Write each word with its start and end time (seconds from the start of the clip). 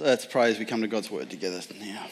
Let's 0.00 0.26
pray 0.26 0.50
as 0.50 0.58
we 0.58 0.66
come 0.66 0.82
to 0.82 0.88
God's 0.88 1.10
word 1.10 1.30
together 1.30 1.60
now. 1.80 2.06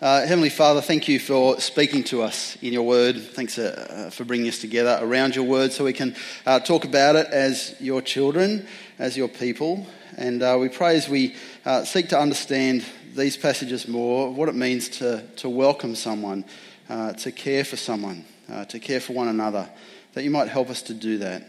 Uh, 0.00 0.26
Heavenly 0.26 0.48
Father, 0.48 0.80
thank 0.80 1.08
you 1.08 1.18
for 1.18 1.60
speaking 1.60 2.02
to 2.04 2.22
us 2.22 2.56
in 2.62 2.72
your 2.72 2.84
word. 2.84 3.20
Thanks 3.20 3.58
uh, 3.58 4.08
for 4.12 4.24
bringing 4.24 4.48
us 4.48 4.60
together 4.60 4.98
around 5.02 5.36
your 5.36 5.44
word 5.44 5.72
so 5.72 5.84
we 5.84 5.92
can 5.92 6.16
uh, 6.46 6.60
talk 6.60 6.86
about 6.86 7.16
it 7.16 7.26
as 7.26 7.74
your 7.80 8.00
children, 8.00 8.66
as 8.98 9.16
your 9.16 9.28
people. 9.28 9.86
And 10.16 10.42
uh, 10.42 10.56
we 10.58 10.70
pray 10.70 10.96
as 10.96 11.06
we 11.08 11.34
uh, 11.66 11.84
seek 11.84 12.08
to 12.10 12.18
understand 12.18 12.84
these 13.14 13.36
passages 13.36 13.86
more, 13.86 14.30
what 14.30 14.48
it 14.48 14.54
means 14.54 14.88
to, 14.90 15.22
to 15.36 15.50
welcome 15.50 15.94
someone, 15.94 16.46
uh, 16.88 17.12
to 17.14 17.30
care 17.30 17.64
for 17.64 17.76
someone, 17.76 18.24
to 18.68 18.78
care 18.78 19.00
for 19.00 19.12
one 19.12 19.28
another, 19.28 19.68
that 20.14 20.24
you 20.24 20.30
might 20.30 20.48
help 20.48 20.70
us 20.70 20.80
to 20.82 20.94
do 20.94 21.18
that 21.18 21.42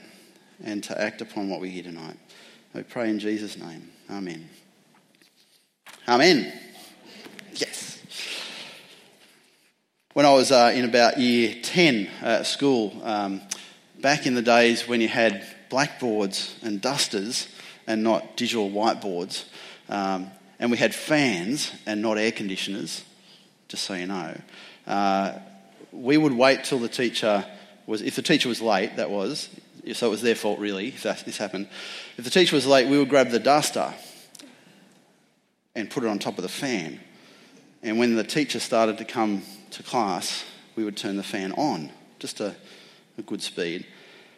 and 0.64 0.84
to 0.84 1.00
act 1.00 1.22
upon 1.22 1.50
what 1.50 1.62
we 1.62 1.70
hear 1.70 1.84
tonight. 1.84 2.18
We 2.74 2.84
pray 2.84 3.10
in 3.10 3.20
Jesus' 3.20 3.58
name. 3.58 3.92
Amen. 4.10 4.50
Amen. 6.06 6.52
Yes. 7.54 8.02
When 10.12 10.26
I 10.26 10.34
was 10.34 10.52
uh, 10.52 10.74
in 10.76 10.84
about 10.84 11.18
year 11.18 11.56
10 11.62 12.10
at 12.22 12.46
school, 12.46 12.94
um, 13.04 13.42
back 14.02 14.28
in 14.28 14.36
the 14.36 14.42
days 14.42 14.86
when 14.86 15.00
you 15.00 15.08
had 15.08 15.46
blackboards 15.70 16.60
and 16.62 16.82
dusters 16.82 17.48
and 17.88 18.04
not 18.04 18.36
digital 18.36 18.70
whiteboards, 18.70 19.46
um, 19.88 20.30
and 20.60 20.72
we 20.72 20.78
had 20.78 20.94
fans 20.94 21.72
and 21.86 22.02
not 22.02 22.18
air 22.18 22.34
conditioners, 22.34 23.06
just 23.70 23.84
so 23.84 23.94
you 23.94 24.08
know, 24.08 24.38
uh, 24.86 25.40
we 25.94 26.18
would 26.18 26.34
wait 26.34 26.66
till 26.66 26.80
the 26.80 26.90
teacher 26.90 27.46
was, 27.88 28.02
if 28.02 28.18
the 28.18 28.22
teacher 28.22 28.50
was 28.50 28.62
late, 28.62 28.98
that 28.98 29.10
was, 29.10 29.50
so 29.94 30.08
it 30.08 30.10
was 30.10 30.22
their 30.22 30.36
fault 30.36 30.60
really 30.60 30.90
if 30.90 31.04
that, 31.04 31.24
this 31.24 31.38
happened. 31.38 31.70
If 32.18 32.26
the 32.26 32.30
teacher 32.30 32.58
was 32.58 32.68
late, 32.68 32.90
we 32.90 32.98
would 32.98 33.10
grab 33.10 33.30
the 33.30 33.40
duster 33.40 33.94
and 35.76 35.90
put 35.90 36.04
it 36.04 36.08
on 36.08 36.20
top 36.20 36.38
of 36.38 36.44
the 36.44 36.50
fan. 36.50 37.00
And 37.82 37.98
when 38.00 38.16
the 38.16 38.24
teacher 38.24 38.60
started 38.60 38.98
to 39.00 39.06
come 39.06 39.42
to 39.72 39.84
class, 39.84 40.46
we 40.76 40.84
would 40.84 40.98
turn 40.98 41.18
the 41.18 41.24
fan 41.24 41.52
on, 41.54 41.92
just 42.20 42.40
a, 42.40 42.56
a 43.18 43.22
good 43.22 43.42
speed. 43.42 43.86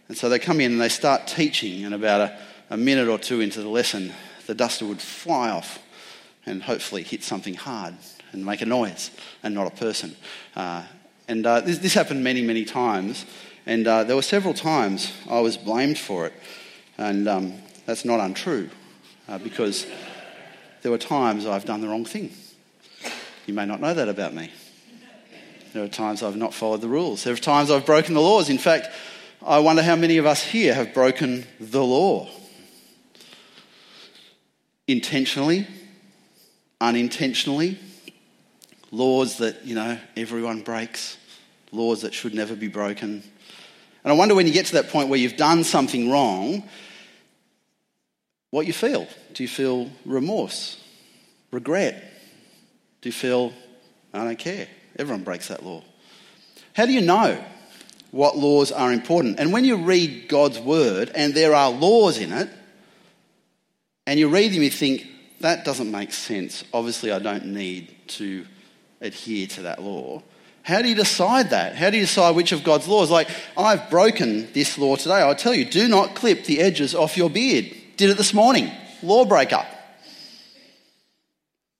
And 0.08 0.18
so 0.18 0.30
they 0.30 0.40
come 0.40 0.60
in 0.60 0.74
and 0.74 0.82
they 0.82 0.90
start 0.90 1.28
teaching, 1.28 1.84
and 1.86 1.94
about 1.94 2.22
a, 2.22 2.40
a 2.70 2.78
minute 2.78 3.08
or 3.08 3.18
two 3.18 3.42
into 3.42 3.62
the 3.62 3.70
lesson, 3.70 4.14
the 4.48 4.56
duster 4.56 4.86
would 4.86 5.02
fly 5.02 5.50
off 5.50 5.80
and 6.46 6.64
hopefully 6.64 7.04
hit 7.04 7.24
something 7.24 7.56
hard 7.56 7.96
and 8.32 8.46
make 8.46 8.62
a 8.62 8.66
noise 8.66 9.12
and 9.44 9.56
not 9.56 9.68
a 9.68 9.76
person. 9.76 10.16
Uh, 10.56 10.84
and 11.28 11.46
uh, 11.46 11.62
this, 11.62 11.80
this, 11.80 11.94
happened 11.94 12.24
many, 12.24 12.42
many 12.42 12.66
times. 12.66 13.26
And 13.66 13.88
uh, 13.88 14.04
there 14.04 14.16
were 14.16 14.22
several 14.22 14.54
times 14.54 15.12
I 15.28 15.40
was 15.40 15.58
blamed 15.58 15.98
for 15.98 16.28
it. 16.28 16.34
And 16.98 17.28
um, 17.28 17.54
that's 17.86 18.06
not 18.06 18.20
untrue 18.20 18.70
uh, 19.28 19.40
because 19.40 19.88
there 20.86 20.92
were 20.92 21.00
times 21.00 21.48
I've 21.48 21.66
done 21.66 21.82
the 21.82 21.88
wrong 21.88 22.06
thing. 22.06 22.30
You 23.48 23.56
may 23.56 23.66
not 23.66 23.82
know 23.82 23.96
that 23.96 24.08
about 24.08 24.36
me. 24.36 24.52
There 25.74 25.84
are 25.84 25.88
times 25.88 26.22
I've 26.22 26.36
not 26.36 26.54
followed 26.54 26.82
the 26.82 26.88
rules. 26.88 27.24
There 27.24 27.34
are 27.34 27.38
times 27.38 27.72
I've 27.72 27.88
broken 27.88 28.14
the 28.14 28.22
laws. 28.22 28.52
In 28.52 28.60
fact, 28.60 28.90
I 29.44 29.58
wonder 29.58 29.82
how 29.82 29.96
many 29.96 30.18
of 30.18 30.28
us 30.28 30.44
here 30.44 30.76
have 30.76 30.94
broken 30.94 31.48
the 31.60 31.84
law. 31.84 32.30
Intentionally, 34.88 35.66
unintentionally, 36.80 37.80
laws 38.92 39.40
that, 39.40 39.66
you 39.66 39.74
know, 39.74 39.98
everyone 40.16 40.62
breaks, 40.62 41.18
laws 41.72 42.04
that 42.04 42.14
should 42.14 42.36
never 42.36 42.56
be 42.56 42.68
broken. 42.68 43.24
And 44.04 44.14
I 44.14 44.14
wonder 44.14 44.36
when 44.36 44.46
you 44.46 44.54
get 44.54 44.68
to 44.68 44.74
that 44.74 44.90
point 44.90 45.10
where 45.10 45.18
you've 45.18 45.36
done 45.36 45.64
something 45.64 46.12
wrong 46.12 46.62
what 48.56 48.66
you 48.66 48.72
feel. 48.72 49.06
Do 49.34 49.44
you 49.44 49.50
feel 49.50 49.90
remorse, 50.06 50.82
regret? 51.52 52.02
Do 53.02 53.10
you 53.10 53.14
feel, 53.14 53.52
I 54.14 54.24
don't 54.24 54.40
care? 54.40 54.70
Everyone 54.98 55.26
breaks 55.26 55.50
that 55.50 55.62
law. 55.62 55.84
How 56.72 56.86
do 56.86 56.94
you 56.94 57.02
know 57.02 57.38
what 58.12 58.38
laws 58.38 58.72
are 58.72 58.94
important? 58.94 59.42
And 59.42 59.52
when 59.52 59.66
you 59.66 59.76
read 59.76 60.30
God's 60.30 60.58
word 60.58 61.12
and 61.14 61.34
there 61.34 61.54
are 61.54 61.70
laws 61.70 62.18
in 62.18 62.32
it, 62.32 62.48
and 64.08 64.18
you 64.18 64.30
read 64.30 64.54
them, 64.54 64.64
you 64.64 64.70
think, 64.70 65.06
that 65.42 65.66
doesn't 65.66 65.92
make 65.92 66.14
sense. 66.14 66.64
Obviously, 66.74 67.12
I 67.12 67.20
don't 67.20 67.48
need 67.48 67.94
to 68.08 68.46
adhere 69.02 69.48
to 69.48 69.64
that 69.64 69.84
law. 69.84 70.24
How 70.64 70.82
do 70.82 70.88
you 70.88 70.96
decide 70.96 71.50
that? 71.50 71.76
How 71.76 71.90
do 71.90 71.98
you 71.98 72.04
decide 72.04 72.38
which 72.38 72.54
of 72.54 72.64
God's 72.64 72.88
laws? 72.88 73.12
Like, 73.12 73.28
I've 73.58 73.90
broken 73.90 74.50
this 74.54 74.78
law 74.78 74.96
today. 74.96 75.30
I 75.30 75.34
tell 75.34 75.54
you, 75.54 75.66
do 75.66 75.90
not 75.90 76.16
clip 76.16 76.46
the 76.46 76.62
edges 76.62 76.96
off 76.96 77.18
your 77.18 77.30
beard. 77.30 77.76
Did 77.98 78.10
it 78.10 78.18
this 78.18 78.34
morning. 78.34 78.72
Lawbreaker. 79.02 79.66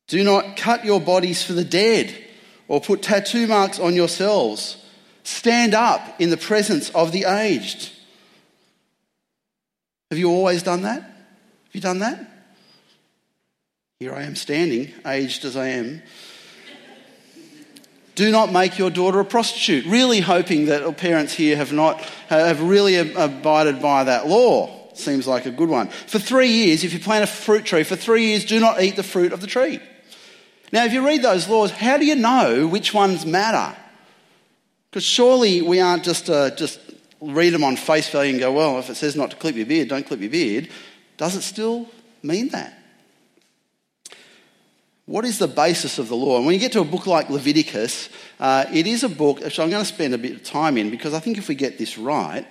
Do 0.08 0.24
not 0.24 0.56
cut 0.56 0.86
your 0.86 1.02
bodies 1.02 1.44
for 1.44 1.54
the 1.54 1.64
dead 1.64 2.16
or 2.68 2.80
put 2.80 3.02
tattoo 3.02 3.48
marks 3.48 3.80
on 3.80 3.96
yourselves. 3.96 4.78
Stand 5.24 5.74
up 5.74 6.22
in 6.22 6.30
the 6.30 6.38
presence 6.38 6.90
of 6.92 7.12
the 7.12 7.24
aged. 7.24 7.92
Have 10.12 10.20
you 10.20 10.30
always 10.30 10.62
done 10.62 10.84
that? 10.84 11.02
Have 11.02 11.74
you 11.74 11.82
done 11.82 12.00
that? 12.00 12.32
Here 14.00 14.14
I 14.14 14.24
am 14.24 14.36
standing, 14.36 14.94
aged 15.06 15.46
as 15.46 15.58
I 15.58 15.70
am. 15.70 16.02
Do 18.14 18.32
not 18.32 18.52
make 18.52 18.78
your 18.78 18.90
daughter 18.90 19.20
a 19.20 19.26
prostitute. 19.26 19.86
Really 19.86 20.22
hoping 20.22 20.68
that 20.68 20.98
parents 20.98 21.34
here 21.34 21.58
have 21.58 21.74
not 21.74 22.00
have 22.30 22.62
really 22.62 22.96
abided 22.96 23.82
by 23.82 24.06
that 24.06 24.28
law. 24.28 24.85
Seems 24.96 25.28
like 25.28 25.46
a 25.46 25.52
good 25.52 25.70
one. 25.70 25.90
For 25.90 26.20
three 26.20 26.50
years, 26.50 26.84
if 26.84 26.94
you 26.94 27.00
plant 27.00 27.24
a 27.24 27.28
fruit 27.28 27.66
tree, 27.66 27.84
for 27.84 27.96
three 27.96 28.28
years, 28.28 28.46
do 28.46 28.60
not 28.60 28.82
eat 28.82 28.96
the 28.96 29.04
fruit 29.04 29.34
of 29.34 29.42
the 29.42 29.48
tree. 29.48 29.80
Now, 30.72 30.86
if 30.86 30.94
you 30.94 31.06
read 31.06 31.22
those 31.22 31.48
laws, 31.48 31.72
how 31.72 31.98
do 31.98 32.06
you 32.06 32.16
know 32.16 32.68
which 32.68 32.94
ones 32.94 33.26
matter? 33.26 33.76
Because 34.90 35.04
surely 35.04 35.62
we 35.62 35.82
aren't 35.82 36.04
just, 36.04 36.30
uh, 36.30 36.56
just 36.56 36.80
read 37.22 37.52
them 37.52 37.64
on 37.64 37.76
face 37.76 38.10
value 38.10 38.32
and 38.32 38.40
go, 38.40 38.54
well, 38.54 38.80
if 38.80 38.90
it 38.90 38.96
says 38.96 39.16
not 39.16 39.32
to 39.32 39.36
clip 39.36 39.56
your 39.56 39.66
beard, 39.66 39.90
don't 39.90 40.06
clip 40.06 40.22
your 40.22 40.30
beard. 40.30 40.70
Does 41.18 41.36
it 41.36 41.42
still 41.42 41.88
mean 42.24 42.50
that? 42.50 42.74
What 45.06 45.24
is 45.26 45.38
the 45.38 45.48
basis 45.48 46.00
of 46.00 46.10
the 46.10 46.16
law? 46.16 46.38
And 46.38 46.46
when 46.46 46.56
you 46.56 46.60
get 46.60 46.72
to 46.72 46.80
a 46.80 46.86
book 46.86 47.06
like 47.06 47.30
Leviticus, 47.30 48.10
uh, 48.40 48.66
it 48.74 48.88
is 48.88 49.04
a 49.04 49.10
book 49.10 49.42
which 49.42 49.60
I'm 49.60 49.70
going 49.70 49.84
to 49.84 49.88
spend 49.88 50.14
a 50.14 50.18
bit 50.18 50.34
of 50.34 50.44
time 50.44 50.78
in 50.78 50.90
because 50.90 51.14
I 51.14 51.20
think 51.20 51.38
if 51.38 51.48
we 51.48 51.56
get 51.56 51.78
this 51.78 51.98
right, 51.98 52.48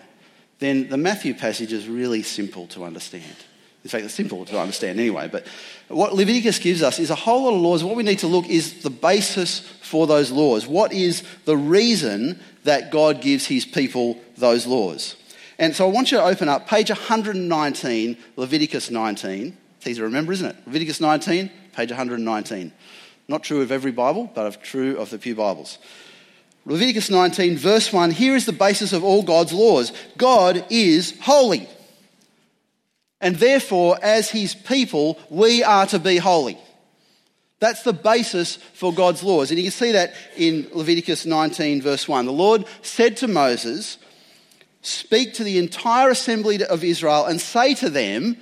then 0.65 0.89
the 0.89 0.97
Matthew 0.97 1.35
passage 1.35 1.73
is 1.73 1.89
really 1.89 2.23
simple 2.23 2.67
to 2.69 2.85
understand. 2.85 3.37
In 3.85 3.91
fact, 3.91 4.05
it's 4.05 4.15
simple 4.15 4.45
to 4.47 4.59
understand 4.59 4.99
anyway. 4.99 5.29
But 5.31 5.47
what 5.89 6.15
Leviticus 6.15 6.59
gives 6.59 6.83
us 6.83 6.99
is 6.99 7.11
a 7.11 7.15
whole 7.15 7.45
lot 7.45 7.55
of 7.55 7.61
laws. 7.61 7.85
What 7.85 7.97
we 7.97 8.03
need 8.03 8.21
to 8.21 8.27
look 8.27 8.49
is 8.49 8.83
the 8.83 8.91
basis 8.91 9.61
for 9.83 10.07
those 10.07 10.31
laws. 10.31 10.67
What 10.67 10.93
is 10.93 11.23
the 11.45 11.57
reason 11.57 12.41
that 12.65 12.91
God 12.91 13.21
gives 13.21 13.47
his 13.47 13.67
people 13.67 14.19
those 14.39 14.67
laws? 14.67 15.17
And 15.59 15.75
so 15.75 15.87
I 15.87 15.93
want 15.93 16.11
you 16.11 16.19
to 16.19 16.25
open 16.25 16.49
up 16.49 16.67
page 16.67 16.89
119, 16.89 18.17
Leviticus 18.37 18.91
19. 18.91 19.57
It's 19.77 19.87
easy 19.87 19.99
to 19.99 20.05
remember, 20.05 20.33
isn't 20.33 20.47
it? 20.47 20.57
Leviticus 20.67 21.01
19, 21.01 21.51
page 21.75 21.91
119. 21.91 22.73
Not 23.29 23.43
true 23.43 23.61
of 23.61 23.71
every 23.71 23.93
Bible, 23.93 24.31
but 24.35 24.47
of 24.47 24.63
true 24.63 24.97
of 24.97 25.11
the 25.11 25.19
Pew 25.19 25.35
Bibles. 25.35 25.79
Leviticus 26.67 27.11
19, 27.11 27.57
verse 27.59 27.93
1 27.93 28.11
here 28.11 28.35
is 28.35 28.47
the 28.47 28.53
basis 28.53 28.93
of 28.93 29.05
all 29.05 29.23
God's 29.23 29.53
laws 29.53 29.93
God 30.17 30.65
is 30.71 31.19
holy. 31.21 31.69
And 33.21 33.37
therefore, 33.37 33.99
as 34.03 34.31
his 34.31 34.55
people, 34.55 35.19
we 35.31 35.63
are 35.63 35.87
to 35.87 35.99
be 35.99 36.19
holy. 36.19 36.59
That's 37.59 37.83
the 37.83 37.95
basis 37.95 38.57
for 38.57 38.93
God's 38.93 39.23
laws. 39.23 39.51
And 39.51 39.59
you 39.59 39.65
can 39.65 39.73
see 39.73 39.93
that 39.93 40.15
in 40.37 40.69
Leviticus 40.73 41.25
19, 41.25 41.81
verse 41.81 42.07
1. 42.07 42.27
The 42.27 42.33
Lord 42.33 42.67
said 42.83 43.17
to 43.19 43.29
Moses, 43.29 43.97
Speak 44.83 45.33
to 45.35 45.45
the 45.45 45.59
entire 45.59 46.11
assembly 46.11 46.63
of 46.63 46.85
Israel 46.85 47.25
and 47.25 47.41
say 47.41 47.73
to 47.75 47.89
them, 47.89 48.37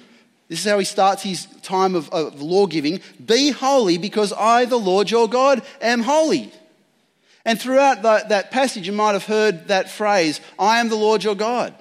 this 0.53 0.67
is 0.67 0.71
how 0.71 0.79
he 0.79 0.85
starts 0.85 1.23
his 1.23 1.47
time 1.63 1.95
of, 1.95 2.11
of 2.11 2.43
law 2.43 2.67
giving 2.67 3.01
Be 3.25 3.53
holy 3.53 3.97
because 3.97 4.35
I, 4.35 4.67
the 4.67 4.77
Lord 4.77 5.11
your 5.11 5.27
God, 5.27 5.63
am 5.81 6.03
holy. 6.03 6.53
And 7.45 7.61
throughout 7.61 8.03
the, 8.03 8.25
that 8.29 8.51
passage, 8.51 8.87
you 8.87 8.93
might 8.93 9.13
have 9.13 9.27
heard 9.27 9.69
that 9.69 9.91
phrase, 9.91 10.41
I 10.59 10.81
am 10.81 10.89
the 10.89 10.97
Lord 10.97 11.25
your 11.25 11.35
God. 11.35 11.75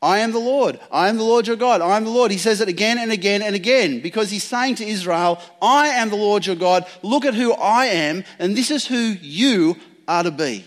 I 0.00 0.18
am 0.18 0.30
the 0.30 0.38
Lord. 0.38 0.78
I 0.92 1.08
am 1.08 1.16
the 1.16 1.24
Lord 1.24 1.46
your 1.46 1.56
God. 1.56 1.80
I 1.80 1.96
am 1.96 2.04
the 2.04 2.10
Lord. 2.10 2.30
He 2.30 2.38
says 2.38 2.60
it 2.60 2.68
again 2.68 2.98
and 2.98 3.10
again 3.10 3.42
and 3.42 3.56
again 3.56 4.00
because 4.00 4.30
he's 4.30 4.44
saying 4.44 4.76
to 4.76 4.86
Israel, 4.86 5.40
I 5.60 5.88
am 5.88 6.10
the 6.10 6.16
Lord 6.16 6.46
your 6.46 6.56
God. 6.56 6.86
Look 7.02 7.24
at 7.24 7.34
who 7.34 7.52
I 7.52 7.86
am, 7.86 8.22
and 8.38 8.56
this 8.56 8.70
is 8.70 8.86
who 8.86 8.96
you 8.96 9.76
are 10.06 10.22
to 10.22 10.30
be. 10.30 10.64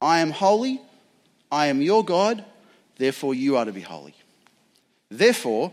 I 0.00 0.20
am 0.20 0.30
holy. 0.30 0.80
I 1.50 1.66
am 1.66 1.82
your 1.82 2.04
God. 2.04 2.44
Therefore, 2.96 3.34
you 3.34 3.56
are 3.56 3.64
to 3.64 3.72
be 3.72 3.80
holy. 3.80 4.14
Therefore, 5.10 5.72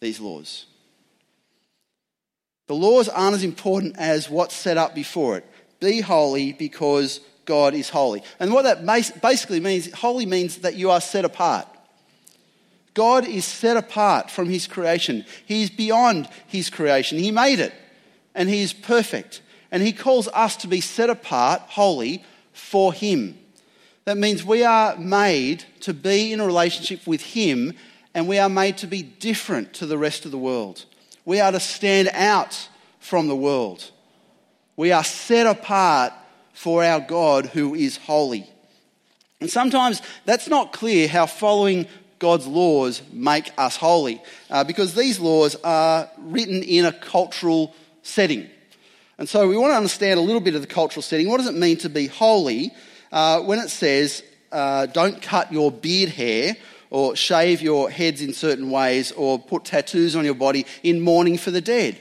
these 0.00 0.18
laws. 0.18 0.66
The 2.68 2.74
laws 2.74 3.08
aren't 3.08 3.34
as 3.34 3.44
important 3.44 3.96
as 3.98 4.30
what's 4.30 4.54
set 4.54 4.78
up 4.78 4.94
before 4.94 5.36
it. 5.36 5.46
Be 5.80 6.00
holy 6.00 6.52
because 6.52 7.20
God 7.46 7.74
is 7.74 7.88
holy. 7.88 8.22
And 8.38 8.52
what 8.52 8.62
that 8.62 8.86
basically 9.20 9.60
means, 9.60 9.92
holy 9.92 10.26
means 10.26 10.58
that 10.58 10.76
you 10.76 10.90
are 10.90 11.00
set 11.00 11.24
apart. 11.24 11.66
God 12.94 13.26
is 13.26 13.44
set 13.44 13.76
apart 13.76 14.30
from 14.30 14.48
his 14.48 14.66
creation. 14.66 15.24
He 15.46 15.62
is 15.62 15.70
beyond 15.70 16.28
his 16.46 16.70
creation. 16.70 17.18
He 17.18 17.30
made 17.30 17.58
it, 17.58 17.72
and 18.34 18.48
he 18.48 18.62
is 18.62 18.72
perfect. 18.72 19.42
And 19.70 19.82
he 19.82 19.92
calls 19.92 20.28
us 20.28 20.56
to 20.56 20.68
be 20.68 20.80
set 20.80 21.10
apart, 21.10 21.62
holy, 21.62 22.24
for 22.52 22.92
him. 22.92 23.38
That 24.04 24.16
means 24.16 24.44
we 24.44 24.64
are 24.64 24.96
made 24.96 25.64
to 25.80 25.94
be 25.94 26.32
in 26.32 26.40
a 26.40 26.46
relationship 26.46 27.06
with 27.06 27.22
him, 27.22 27.74
and 28.12 28.26
we 28.26 28.38
are 28.38 28.48
made 28.48 28.76
to 28.78 28.86
be 28.86 29.02
different 29.02 29.72
to 29.74 29.86
the 29.86 29.98
rest 29.98 30.24
of 30.24 30.30
the 30.30 30.38
world. 30.38 30.84
We 31.24 31.38
are 31.38 31.52
to 31.52 31.60
stand 31.60 32.10
out 32.12 32.68
from 32.98 33.28
the 33.28 33.36
world. 33.36 33.90
We 34.80 34.92
are 34.92 35.04
set 35.04 35.46
apart 35.46 36.14
for 36.54 36.82
our 36.82 37.00
God 37.00 37.44
who 37.44 37.74
is 37.74 37.98
holy. 37.98 38.48
And 39.38 39.50
sometimes 39.50 40.00
that's 40.24 40.48
not 40.48 40.72
clear 40.72 41.06
how 41.06 41.26
following 41.26 41.86
God's 42.18 42.46
laws 42.46 43.02
make 43.12 43.52
us 43.58 43.76
holy, 43.76 44.22
uh, 44.48 44.64
because 44.64 44.94
these 44.94 45.20
laws 45.20 45.54
are 45.56 46.08
written 46.16 46.62
in 46.62 46.86
a 46.86 46.94
cultural 46.94 47.74
setting. 48.02 48.48
And 49.18 49.28
so 49.28 49.46
we 49.46 49.58
want 49.58 49.72
to 49.72 49.76
understand 49.76 50.18
a 50.18 50.22
little 50.22 50.40
bit 50.40 50.54
of 50.54 50.62
the 50.62 50.66
cultural 50.66 51.02
setting. 51.02 51.28
What 51.28 51.36
does 51.36 51.48
it 51.48 51.56
mean 51.56 51.76
to 51.76 51.90
be 51.90 52.06
holy 52.06 52.72
uh, 53.12 53.42
when 53.42 53.58
it 53.58 53.68
says, 53.68 54.22
uh, 54.50 54.86
don't 54.86 55.20
cut 55.20 55.52
your 55.52 55.70
beard 55.70 56.08
hair 56.08 56.56
or 56.88 57.14
shave 57.16 57.60
your 57.60 57.90
heads 57.90 58.22
in 58.22 58.32
certain 58.32 58.70
ways 58.70 59.12
or 59.12 59.38
put 59.38 59.66
tattoos 59.66 60.16
on 60.16 60.24
your 60.24 60.32
body 60.32 60.64
in 60.82 61.02
mourning 61.02 61.36
for 61.36 61.50
the 61.50 61.60
dead? 61.60 62.00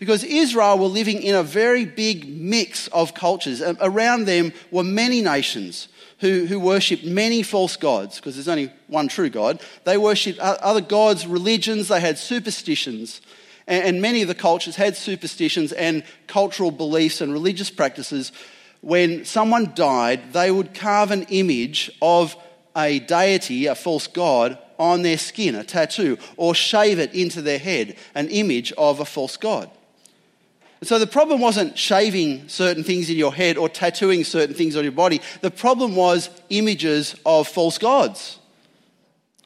Because 0.00 0.24
Israel 0.24 0.78
were 0.78 0.86
living 0.86 1.22
in 1.22 1.34
a 1.34 1.42
very 1.42 1.84
big 1.84 2.26
mix 2.26 2.88
of 2.88 3.12
cultures. 3.12 3.60
Around 3.60 4.24
them 4.24 4.54
were 4.70 4.82
many 4.82 5.20
nations 5.20 5.88
who, 6.20 6.46
who 6.46 6.58
worshipped 6.58 7.04
many 7.04 7.42
false 7.42 7.76
gods, 7.76 8.16
because 8.16 8.34
there's 8.34 8.48
only 8.48 8.72
one 8.86 9.08
true 9.08 9.28
God. 9.28 9.60
They 9.84 9.98
worshipped 9.98 10.38
other 10.38 10.80
gods, 10.80 11.26
religions, 11.26 11.88
they 11.88 12.00
had 12.00 12.16
superstitions. 12.16 13.20
And, 13.66 13.84
and 13.84 14.02
many 14.02 14.22
of 14.22 14.28
the 14.28 14.34
cultures 14.34 14.76
had 14.76 14.96
superstitions 14.96 15.70
and 15.70 16.02
cultural 16.26 16.70
beliefs 16.70 17.20
and 17.20 17.30
religious 17.30 17.70
practices. 17.70 18.32
When 18.80 19.26
someone 19.26 19.72
died, 19.74 20.32
they 20.32 20.50
would 20.50 20.72
carve 20.72 21.10
an 21.10 21.24
image 21.24 21.90
of 22.00 22.36
a 22.74 23.00
deity, 23.00 23.66
a 23.66 23.74
false 23.74 24.06
god, 24.06 24.56
on 24.78 25.02
their 25.02 25.18
skin, 25.18 25.54
a 25.54 25.62
tattoo, 25.62 26.16
or 26.38 26.54
shave 26.54 26.98
it 26.98 27.12
into 27.14 27.42
their 27.42 27.58
head, 27.58 27.96
an 28.14 28.28
image 28.28 28.72
of 28.78 28.98
a 28.98 29.04
false 29.04 29.36
god. 29.36 29.70
So 30.82 30.98
the 30.98 31.06
problem 31.06 31.40
wasn't 31.40 31.76
shaving 31.76 32.48
certain 32.48 32.84
things 32.84 33.10
in 33.10 33.16
your 33.16 33.34
head 33.34 33.58
or 33.58 33.68
tattooing 33.68 34.24
certain 34.24 34.54
things 34.54 34.76
on 34.76 34.82
your 34.82 34.92
body. 34.92 35.20
The 35.42 35.50
problem 35.50 35.94
was 35.94 36.30
images 36.48 37.14
of 37.26 37.48
false 37.48 37.76
gods, 37.76 38.38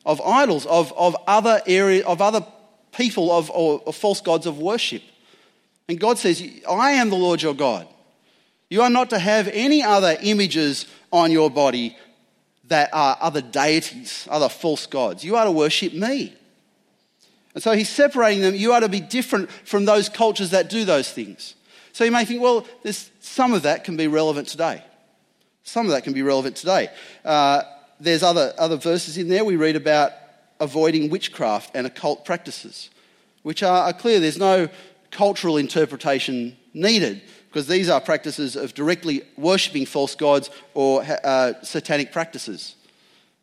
of 0.06 0.20
idols, 0.20 0.64
of, 0.66 0.92
of 0.92 1.16
other 1.26 1.60
areas, 1.66 2.04
of 2.04 2.22
other 2.22 2.46
people, 2.92 3.32
of, 3.32 3.50
or, 3.50 3.82
of 3.84 3.96
false 3.96 4.20
gods 4.20 4.46
of 4.46 4.58
worship. 4.58 5.02
And 5.88 5.98
God 5.98 6.18
says, 6.18 6.42
I 6.70 6.92
am 6.92 7.10
the 7.10 7.16
Lord 7.16 7.42
your 7.42 7.54
God. 7.54 7.88
You 8.70 8.82
are 8.82 8.90
not 8.90 9.10
to 9.10 9.18
have 9.18 9.48
any 9.48 9.82
other 9.82 10.16
images 10.22 10.86
on 11.12 11.32
your 11.32 11.50
body 11.50 11.96
that 12.68 12.90
are 12.92 13.18
other 13.20 13.42
deities, 13.42 14.26
other 14.30 14.48
false 14.48 14.86
gods. 14.86 15.24
You 15.24 15.36
are 15.36 15.44
to 15.44 15.50
worship 15.50 15.92
me. 15.92 16.34
And 17.54 17.62
so 17.62 17.72
he's 17.72 17.88
separating 17.88 18.42
them. 18.42 18.54
You 18.54 18.72
are 18.72 18.80
to 18.80 18.88
be 18.88 19.00
different 19.00 19.50
from 19.50 19.84
those 19.84 20.08
cultures 20.08 20.50
that 20.50 20.68
do 20.68 20.84
those 20.84 21.10
things. 21.10 21.54
So 21.92 22.04
you 22.04 22.10
may 22.10 22.24
think, 22.24 22.42
well, 22.42 22.66
some 23.20 23.52
of 23.52 23.62
that 23.62 23.84
can 23.84 23.96
be 23.96 24.08
relevant 24.08 24.48
today. 24.48 24.82
Some 25.62 25.86
of 25.86 25.92
that 25.92 26.02
can 26.02 26.12
be 26.12 26.22
relevant 26.22 26.56
today. 26.56 26.88
Uh, 27.24 27.62
there's 28.00 28.22
other, 28.22 28.52
other 28.58 28.76
verses 28.76 29.16
in 29.16 29.28
there 29.28 29.44
we 29.44 29.56
read 29.56 29.76
about 29.76 30.12
avoiding 30.60 31.08
witchcraft 31.10 31.70
and 31.74 31.86
occult 31.86 32.24
practices, 32.24 32.90
which 33.42 33.62
are, 33.62 33.84
are 33.84 33.92
clear. 33.92 34.18
There's 34.18 34.38
no 34.38 34.68
cultural 35.10 35.56
interpretation 35.56 36.56
needed 36.74 37.22
because 37.48 37.68
these 37.68 37.88
are 37.88 38.00
practices 38.00 38.56
of 38.56 38.74
directly 38.74 39.22
worshipping 39.36 39.86
false 39.86 40.16
gods 40.16 40.50
or 40.74 41.04
uh, 41.22 41.52
satanic 41.62 42.10
practices. 42.10 42.74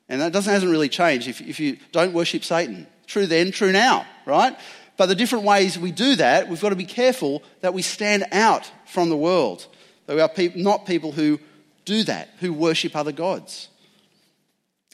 And 0.10 0.20
that 0.20 0.34
doesn't, 0.34 0.52
hasn't 0.52 0.72
really 0.72 0.90
changed. 0.90 1.30
If, 1.30 1.40
if 1.40 1.60
you 1.62 1.78
don't 1.94 2.12
worship 2.12 2.44
Satan, 2.44 2.86
True 3.12 3.28
then, 3.28 3.52
true 3.52 3.74
now, 3.74 4.06
right? 4.26 4.58
But 4.96 5.08
the 5.08 5.16
different 5.16 5.44
ways 5.44 5.78
we 5.78 5.92
do 5.92 6.16
that, 6.16 6.48
we've 6.48 6.62
got 6.62 6.70
to 6.70 6.78
be 6.78 6.86
careful 6.86 7.44
that 7.60 7.74
we 7.74 7.82
stand 7.82 8.24
out 8.32 8.72
from 8.86 9.10
the 9.10 9.18
world. 9.18 9.68
That 10.06 10.16
we 10.16 10.22
are 10.22 10.30
pe- 10.30 10.54
not 10.56 10.86
people 10.86 11.12
who 11.12 11.38
do 11.84 12.04
that, 12.04 12.30
who 12.40 12.54
worship 12.54 12.96
other 12.96 13.12
gods. 13.12 13.68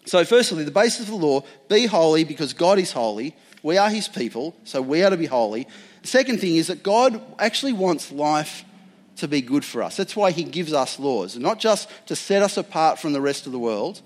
So, 0.06 0.26
firstly, 0.26 0.64
the 0.64 0.72
basis 0.72 1.02
of 1.02 1.08
the 1.10 1.16
law 1.16 1.44
be 1.70 1.86
holy 1.86 2.24
because 2.24 2.54
God 2.54 2.80
is 2.80 2.92
holy. 2.92 3.36
We 3.62 3.78
are 3.78 3.92
his 3.92 4.08
people, 4.08 4.56
so 4.64 4.82
we 4.82 5.04
are 5.04 5.12
to 5.12 5.18
be 5.18 5.28
holy. 5.28 5.68
The 6.02 6.08
second 6.08 6.40
thing 6.40 6.56
is 6.56 6.68
that 6.68 6.82
God 6.82 7.22
actually 7.38 7.74
wants 7.74 8.12
life 8.12 8.66
to 9.18 9.28
be 9.28 9.42
good 9.42 9.64
for 9.64 9.84
us. 9.84 9.96
That's 9.96 10.16
why 10.16 10.32
he 10.32 10.44
gives 10.44 10.74
us 10.74 10.98
laws, 10.98 11.38
not 11.38 11.60
just 11.60 11.88
to 12.08 12.16
set 12.16 12.42
us 12.42 12.58
apart 12.58 12.98
from 12.98 13.14
the 13.14 13.22
rest 13.22 13.46
of 13.46 13.52
the 13.52 13.60
world, 13.60 14.02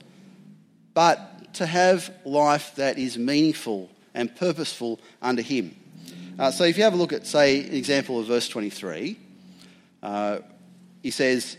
but 0.94 1.54
to 1.54 1.66
have 1.66 2.14
life 2.26 2.76
that 2.76 2.98
is 2.98 3.18
meaningful 3.18 3.90
and 4.14 4.36
purposeful 4.36 5.00
under 5.22 5.42
Him. 5.42 5.76
Uh, 6.40 6.52
so 6.52 6.64
if 6.64 6.78
you 6.78 6.84
have 6.84 6.94
a 6.94 6.98
look 6.98 7.14
at, 7.14 7.28
say, 7.28 7.66
an 7.66 7.74
example 7.74 8.20
of 8.20 8.28
verse 8.28 8.48
23, 8.48 9.18
uh, 10.02 10.40
he 11.04 11.12
says, 11.12 11.58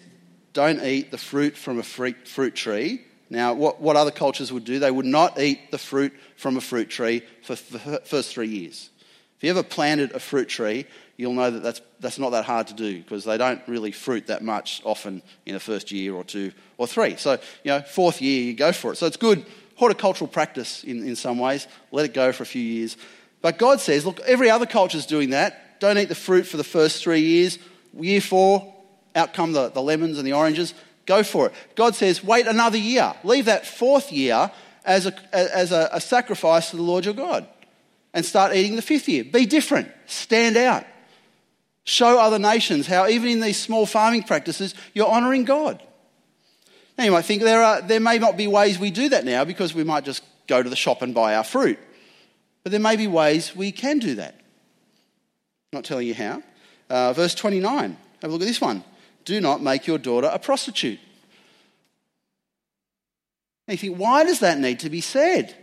Don't 0.53 0.83
eat 0.83 1.11
the 1.11 1.19
fruit 1.19 1.57
from 1.57 1.79
a 1.79 1.83
fruit, 1.83 2.27
fruit 2.27 2.55
tree. 2.55 3.03
Now, 3.31 3.55
what, 3.55 3.81
what 3.81 3.97
other 3.97 4.11
cultures 4.11 4.53
would 4.53 4.65
do, 4.65 4.79
they 4.79 4.91
would 4.91 5.07
not 5.07 5.41
eat 5.41 5.71
the 5.71 5.79
fruit 5.79 6.13
from 6.37 6.57
a 6.57 6.61
fruit 6.61 6.91
tree 6.91 7.23
for 7.43 7.55
the 7.55 8.03
first 8.05 8.33
three 8.35 8.49
years. 8.49 8.91
If 9.39 9.45
you 9.45 9.51
ever 9.51 9.63
planted 9.63 10.13
a 10.13 10.21
fruit 10.21 10.49
tree, 10.49 10.87
you'll 11.17 11.33
know 11.33 11.51
that 11.51 11.63
that's, 11.63 11.81
that's 12.01 12.19
not 12.19 12.31
that 12.31 12.45
hard 12.45 12.67
to 12.69 12.75
do 12.75 12.99
because 12.99 13.25
they 13.25 13.39
don't 13.39 13.61
really 13.67 13.91
fruit 13.91 14.27
that 14.27 14.43
much 14.43 14.83
often 14.85 15.23
in 15.47 15.55
the 15.55 15.61
first 15.61 15.91
year 15.91 16.15
or 16.15 16.25
two 16.25 16.53
or 16.77 16.87
three. 16.87 17.17
So, 17.17 17.33
you 17.65 17.71
know, 17.71 17.81
fourth 17.81 18.21
year, 18.21 18.43
you 18.43 18.55
go 18.55 18.73
for 18.73 18.93
it. 18.93 18.97
So 18.97 19.07
it's 19.07 19.17
good 19.17 19.45
horticultural 19.77 20.29
practice 20.29 20.85
in, 20.85 21.07
in 21.07 21.17
some 21.17 21.39
ways. 21.39 21.67
Let 21.91 22.05
it 22.05 22.15
go 22.15 22.33
for 22.33 22.43
a 22.43 22.47
few 22.47 22.63
years. 22.63 22.97
But 23.41 23.59
God 23.59 23.81
says, 23.81 24.07
look, 24.07 24.21
every 24.21 24.51
other 24.51 24.67
culture 24.67 24.99
is 24.99 25.07
doing 25.07 25.31
that. 25.31 25.81
Don't 25.81 25.99
eat 25.99 26.09
the 26.09 26.15
fruit 26.15 26.47
for 26.47 26.57
the 26.57 26.65
first 26.65 27.03
three 27.03 27.21
years. 27.21 27.59
Year 27.99 28.21
four, 28.21 28.73
out 29.15 29.35
come 29.35 29.53
the, 29.53 29.69
the 29.69 29.83
lemons 29.83 30.19
and 30.19 30.27
the 30.27 30.33
oranges. 30.33 30.75
Go 31.07 31.23
for 31.25 31.47
it. 31.47 31.53
God 31.75 31.95
says, 31.95 32.23
wait 32.23 32.47
another 32.47 32.79
year. 32.79 33.15
Leave 33.25 33.47
that 33.47 33.67
fourth 33.67 34.13
year 34.13 34.51
as 34.85 35.07
a, 35.07 35.35
as 35.35 35.73
a, 35.73 35.89
a 35.93 36.01
sacrifice 36.01 36.71
to 36.71 36.77
the 36.77 36.83
Lord 36.83 37.05
your 37.05 37.15
God. 37.15 37.47
And 38.15 38.25
start 38.25 38.55
eating 38.55 38.77
the 38.77 38.83
fifth 38.83 39.09
year. 39.09 39.25
Be 39.25 39.47
different. 39.47 39.89
Stand 40.07 40.57
out. 40.57 40.85
Show 41.85 42.21
other 42.21 42.39
nations 42.39 42.87
how, 42.87 43.09
even 43.09 43.29
in 43.31 43.41
these 43.41 43.59
small 43.59 43.87
farming 43.87 44.23
practices, 44.23 44.75
you're 44.95 45.09
honouring 45.09 45.45
God. 45.45 45.83
Now, 46.99 47.05
you 47.05 47.11
might 47.13 47.25
think 47.25 47.43
there, 47.43 47.63
are, 47.63 47.81
there 47.81 48.01
may 48.01 48.19
not 48.19 48.37
be 48.37 48.47
ways 48.47 48.79
we 48.79 48.91
do 48.91 49.09
that 49.11 49.25
now 49.25 49.45
because 49.45 49.75
we 49.75 49.85
might 49.85 50.05
just 50.05 50.23
go 50.47 50.63
to 50.63 50.69
the 50.69 50.77
shop 50.77 51.03
and 51.03 51.15
buy 51.15 51.35
our 51.35 51.45
fruit. 51.45 51.79
But 52.63 52.73
there 52.73 52.81
may 52.81 52.97
be 52.97 53.07
ways 53.07 53.57
we 53.57 53.73
can 53.73 53.99
do 53.99 54.17
that. 54.17 54.41
Not 55.73 55.85
telling 55.85 56.07
you 56.07 56.15
how. 56.15 56.43
Uh, 56.91 57.13
verse 57.13 57.35
29. 57.35 57.97
Have 58.21 58.31
a 58.31 58.33
look 58.33 58.43
at 58.43 58.47
this 58.47 58.61
one. 58.61 58.85
Do 59.25 59.41
not 59.41 59.63
make 59.63 59.87
your 59.87 59.99
daughter 59.99 60.31
a 60.31 60.39
prostitute. 60.39 61.01
You 63.69 63.77
think, 63.77 63.97
why 63.97 64.25
does 64.25 64.41
that 64.41 64.59
need 64.59 64.81
to 64.81 64.91
be 64.91 65.01
said? 65.01 65.57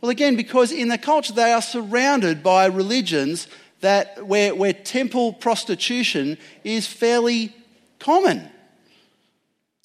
Well, 0.00 0.10
again, 0.10 0.36
because 0.36 0.72
in 0.72 0.88
the 0.88 0.98
culture 0.98 1.32
they 1.32 1.52
are 1.52 1.62
surrounded 1.62 2.42
by 2.42 2.66
religions 2.66 3.48
that 3.80 4.26
where, 4.26 4.54
where 4.54 4.72
temple 4.72 5.32
prostitution 5.32 6.36
is 6.64 6.86
fairly 6.86 7.54
common. 7.98 8.50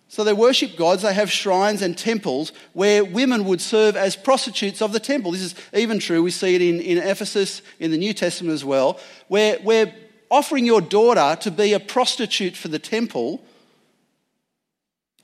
So 0.08 0.24
they 0.24 0.34
worship 0.34 0.76
gods, 0.78 1.02
they 1.02 1.14
have 1.14 1.32
shrines 1.32 1.82
and 1.82 1.98
temples 1.98 2.52
where 2.74 3.04
women 3.04 3.46
would 3.46 3.60
serve 3.60 3.96
as 3.96 4.16
prostitutes 4.16 4.82
of 4.82 4.94
the 4.94 5.00
temple. 5.00 5.32
This 5.32 5.42
is 5.42 5.56
even 5.74 6.00
true, 6.00 6.22
we 6.24 6.32
see 6.32 6.56
it 6.56 6.62
in, 6.62 6.80
in 6.80 6.98
Ephesus 7.00 7.62
in 7.80 7.92
the 7.92 7.98
New 7.98 8.14
Testament 8.14 8.54
as 8.54 8.64
well, 8.64 9.00
where, 9.28 9.58
where 9.60 9.94
offering 10.30 10.66
your 10.66 10.82
daughter 10.82 11.36
to 11.42 11.52
be 11.52 11.74
a 11.74 11.80
prostitute 11.80 12.56
for 12.56 12.68
the 12.68 12.80
temple 12.80 13.44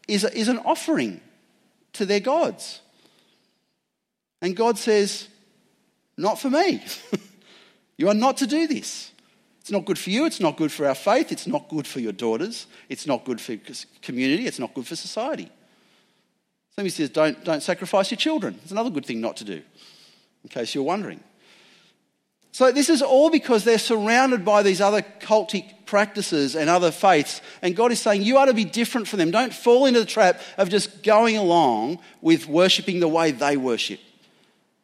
is, 0.08 0.24
a, 0.24 0.38
is 0.38 0.48
an 0.48 0.60
offering 0.60 1.22
to 1.94 2.06
their 2.06 2.20
gods. 2.20 2.82
And 4.42 4.56
God 4.56 4.78
says, 4.78 5.28
Not 6.18 6.40
for 6.40 6.50
me. 6.50 6.84
you 7.98 8.10
are 8.10 8.14
not 8.14 8.38
to 8.38 8.48
do 8.48 8.68
this. 8.68 9.12
It's 9.62 9.72
not 9.72 9.86
good 9.86 10.00
for 10.00 10.10
you, 10.10 10.26
it's 10.26 10.40
not 10.40 10.58
good 10.58 10.72
for 10.72 10.88
our 10.88 10.96
faith, 10.96 11.32
it's 11.32 11.46
not 11.46 11.70
good 11.70 11.86
for 11.86 12.00
your 12.00 12.14
daughters, 12.14 12.66
it's 12.90 13.06
not 13.06 13.24
good 13.26 13.40
for 13.40 13.56
community, 14.02 14.48
it's 14.48 14.58
not 14.58 14.74
good 14.74 14.88
for 14.88 14.96
society. 14.96 15.50
Somebody 16.76 16.90
says, 16.90 17.12
don't, 17.12 17.44
don't 17.44 17.62
sacrifice 17.62 18.10
your 18.10 18.18
children. 18.18 18.58
It's 18.64 18.72
another 18.72 18.90
good 18.90 19.06
thing 19.06 19.22
not 19.22 19.38
to 19.38 19.44
do, 19.44 19.62
in 20.44 20.50
case 20.50 20.74
you're 20.74 20.84
wondering. 20.84 21.20
So, 22.54 22.72
this 22.72 22.90
is 22.90 23.02
all 23.02 23.30
because 23.30 23.64
they're 23.64 23.78
surrounded 23.78 24.44
by 24.44 24.62
these 24.62 24.82
other 24.82 25.02
cultic 25.02 25.86
practices 25.86 26.56
and 26.56 26.70
other 26.70 26.92
faiths. 26.92 27.42
And 27.62 27.78
God 27.78 27.94
is 27.94 28.02
saying, 28.02 28.24
You 28.24 28.38
are 28.38 28.46
to 28.46 28.54
be 28.54 28.66
different 28.66 29.08
from 29.08 29.20
them. 29.20 29.32
Don't 29.32 29.54
fall 29.54 29.86
into 29.86 30.02
the 30.02 30.06
trap 30.06 30.42
of 30.58 30.68
just 30.68 31.02
going 31.02 31.38
along 31.38 32.00
with 32.20 32.48
worshipping 32.48 33.00
the 33.00 33.08
way 33.08 33.32
they 33.32 33.56
worship. 33.56 34.02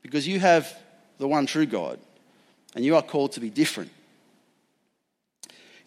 Because 0.01 0.25
you 0.25 0.39
have 0.39 0.73
the 1.17 1.27
one 1.27 1.45
true 1.45 1.65
God, 1.65 1.99
and 2.73 2.85
you 2.85 2.95
are 2.95 3.01
called 3.01 3.33
to 3.33 3.41
be 3.41 3.49
different. 3.49 3.91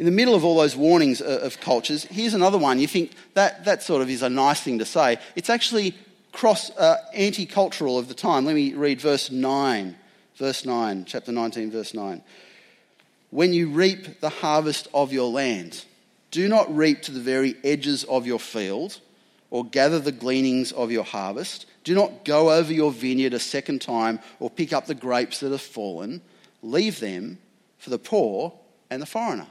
In 0.00 0.07
the 0.07 0.11
middle 0.11 0.35
of 0.35 0.45
all 0.45 0.57
those 0.57 0.75
warnings 0.75 1.21
of 1.21 1.61
cultures, 1.61 2.04
here's 2.04 2.35
another 2.35 2.57
one. 2.59 2.80
You 2.80 2.88
think 2.88 3.12
that, 3.35 3.66
that 3.66 3.85
sort 3.85 4.00
of 4.00 4.09
is 4.11 4.23
a 4.23 4.30
nice 4.30 4.61
thing 4.61 4.78
to 4.80 4.85
say. 4.85 5.19
It's 5.37 5.50
actually 5.50 5.95
cross 6.33 6.71
uh, 6.71 6.97
anti 7.14 7.47
cultural 7.47 7.99
of 7.99 8.09
the 8.09 8.14
time. 8.14 8.45
Let 8.45 8.57
me 8.57 8.75
read 8.75 9.00
verse 9.00 9.30
9 9.30 9.97
Verse 10.40 10.64
9, 10.64 11.04
chapter 11.04 11.33
19, 11.33 11.71
verse 11.71 11.92
9. 11.92 12.23
When 13.28 13.52
you 13.52 13.69
reap 13.69 14.21
the 14.21 14.30
harvest 14.30 14.88
of 14.95 15.12
your 15.12 15.30
land, 15.30 15.85
do 16.30 16.49
not 16.49 16.75
reap 16.75 17.02
to 17.02 17.12
the 17.12 17.21
very 17.21 17.57
edges 17.62 18.04
of 18.04 18.26
your 18.26 18.40
field 18.40 19.00
or 19.50 19.66
gather 19.66 19.99
the 19.99 20.12
gleanings 20.12 20.73
of 20.73 20.90
your 20.90 21.04
harvest. 21.04 21.66
Do 21.85 21.95
not 21.95 22.25
go 22.25 22.52
over 22.52 22.73
your 22.73 22.90
vineyard 22.90 23.35
a 23.35 23.38
second 23.38 23.83
time 23.83 24.19
or 24.38 24.49
pick 24.49 24.73
up 24.73 24.87
the 24.87 24.95
grapes 24.95 25.40
that 25.40 25.52
have 25.52 25.61
fallen. 25.61 26.23
Leave 26.62 27.00
them 27.00 27.37
for 27.76 27.90
the 27.90 27.99
poor 27.99 28.54
and 28.88 29.02
the 29.02 29.07
foreigner. 29.07 29.47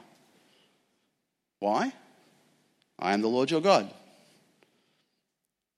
Why? 1.60 1.92
I 2.98 3.14
am 3.14 3.20
the 3.20 3.28
Lord 3.28 3.50
your 3.50 3.60
God. 3.60 3.88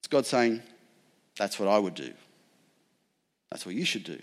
It's 0.01 0.09
God 0.09 0.25
saying, 0.27 0.63
That's 1.37 1.59
what 1.59 1.69
I 1.69 1.79
would 1.79 1.95
do. 1.95 2.13
That's 3.51 3.67
what 3.67 3.75
you 3.75 3.85
should 3.85 4.05
do. 4.05 4.19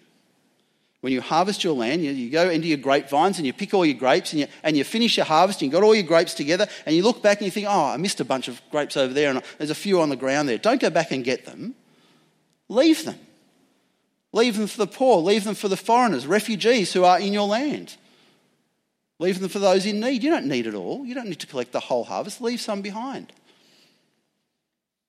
When 1.01 1.13
you 1.13 1.21
harvest 1.21 1.63
your 1.63 1.75
land, 1.75 2.03
you, 2.03 2.11
you, 2.11 2.29
go 2.29 2.49
into 2.49 2.67
your 2.67 2.77
grapevines 2.77 3.37
and 3.37 3.47
you 3.47 3.53
pick 3.53 3.73
all 3.73 3.85
your 3.85 3.97
grapes 3.97 4.33
and 4.33 4.41
you, 4.41 4.47
and 4.63 4.75
you 4.75 4.83
finish 4.83 5.15
your 5.15 5.25
harvest 5.25 5.61
and 5.61 5.67
you've 5.67 5.79
got 5.79 5.85
all 5.85 5.95
your 5.95 6.03
grapes 6.03 6.33
together 6.33 6.67
and 6.85 6.93
you 6.93 7.03
look 7.03 7.21
back 7.21 7.37
and 7.37 7.45
you 7.45 7.51
think, 7.51 7.67
oh, 7.69 7.85
I 7.85 7.95
missed 7.95 8.19
a 8.19 8.25
bunch 8.25 8.49
of 8.49 8.61
grapes 8.69 8.97
over 8.97 9.13
there 9.13 9.29
and 9.29 9.41
there's 9.57 9.69
a 9.69 9.75
few 9.75 10.01
on 10.01 10.09
the 10.09 10.17
ground 10.17 10.49
there. 10.49 10.57
Don't 10.57 10.81
go 10.81 10.89
back 10.89 11.11
and 11.11 11.23
get 11.23 11.45
them. 11.45 11.73
Leave 12.67 13.05
them. 13.05 13.17
Leave 14.33 14.57
them 14.57 14.67
for 14.67 14.77
the 14.77 14.87
poor. 14.87 15.21
Leave 15.21 15.45
them 15.45 15.55
for 15.55 15.69
the 15.69 15.77
foreigners, 15.77 16.27
refugees 16.27 16.91
who 16.91 17.05
are 17.05 17.19
in 17.19 17.31
your 17.31 17.47
land. 17.47 17.95
Leave 19.19 19.39
them 19.39 19.49
for 19.49 19.59
those 19.59 19.85
in 19.85 19.99
need. 19.99 20.23
You 20.23 20.31
don't 20.31 20.45
need 20.45 20.65
it 20.65 20.73
all. 20.73 21.05
You 21.05 21.13
don't 21.13 21.27
need 21.27 21.41
to 21.41 21.47
collect 21.47 21.73
the 21.73 21.79
whole 21.79 22.05
harvest. 22.05 22.41
Leave 22.41 22.61
some 22.61 22.81
behind. 22.81 23.33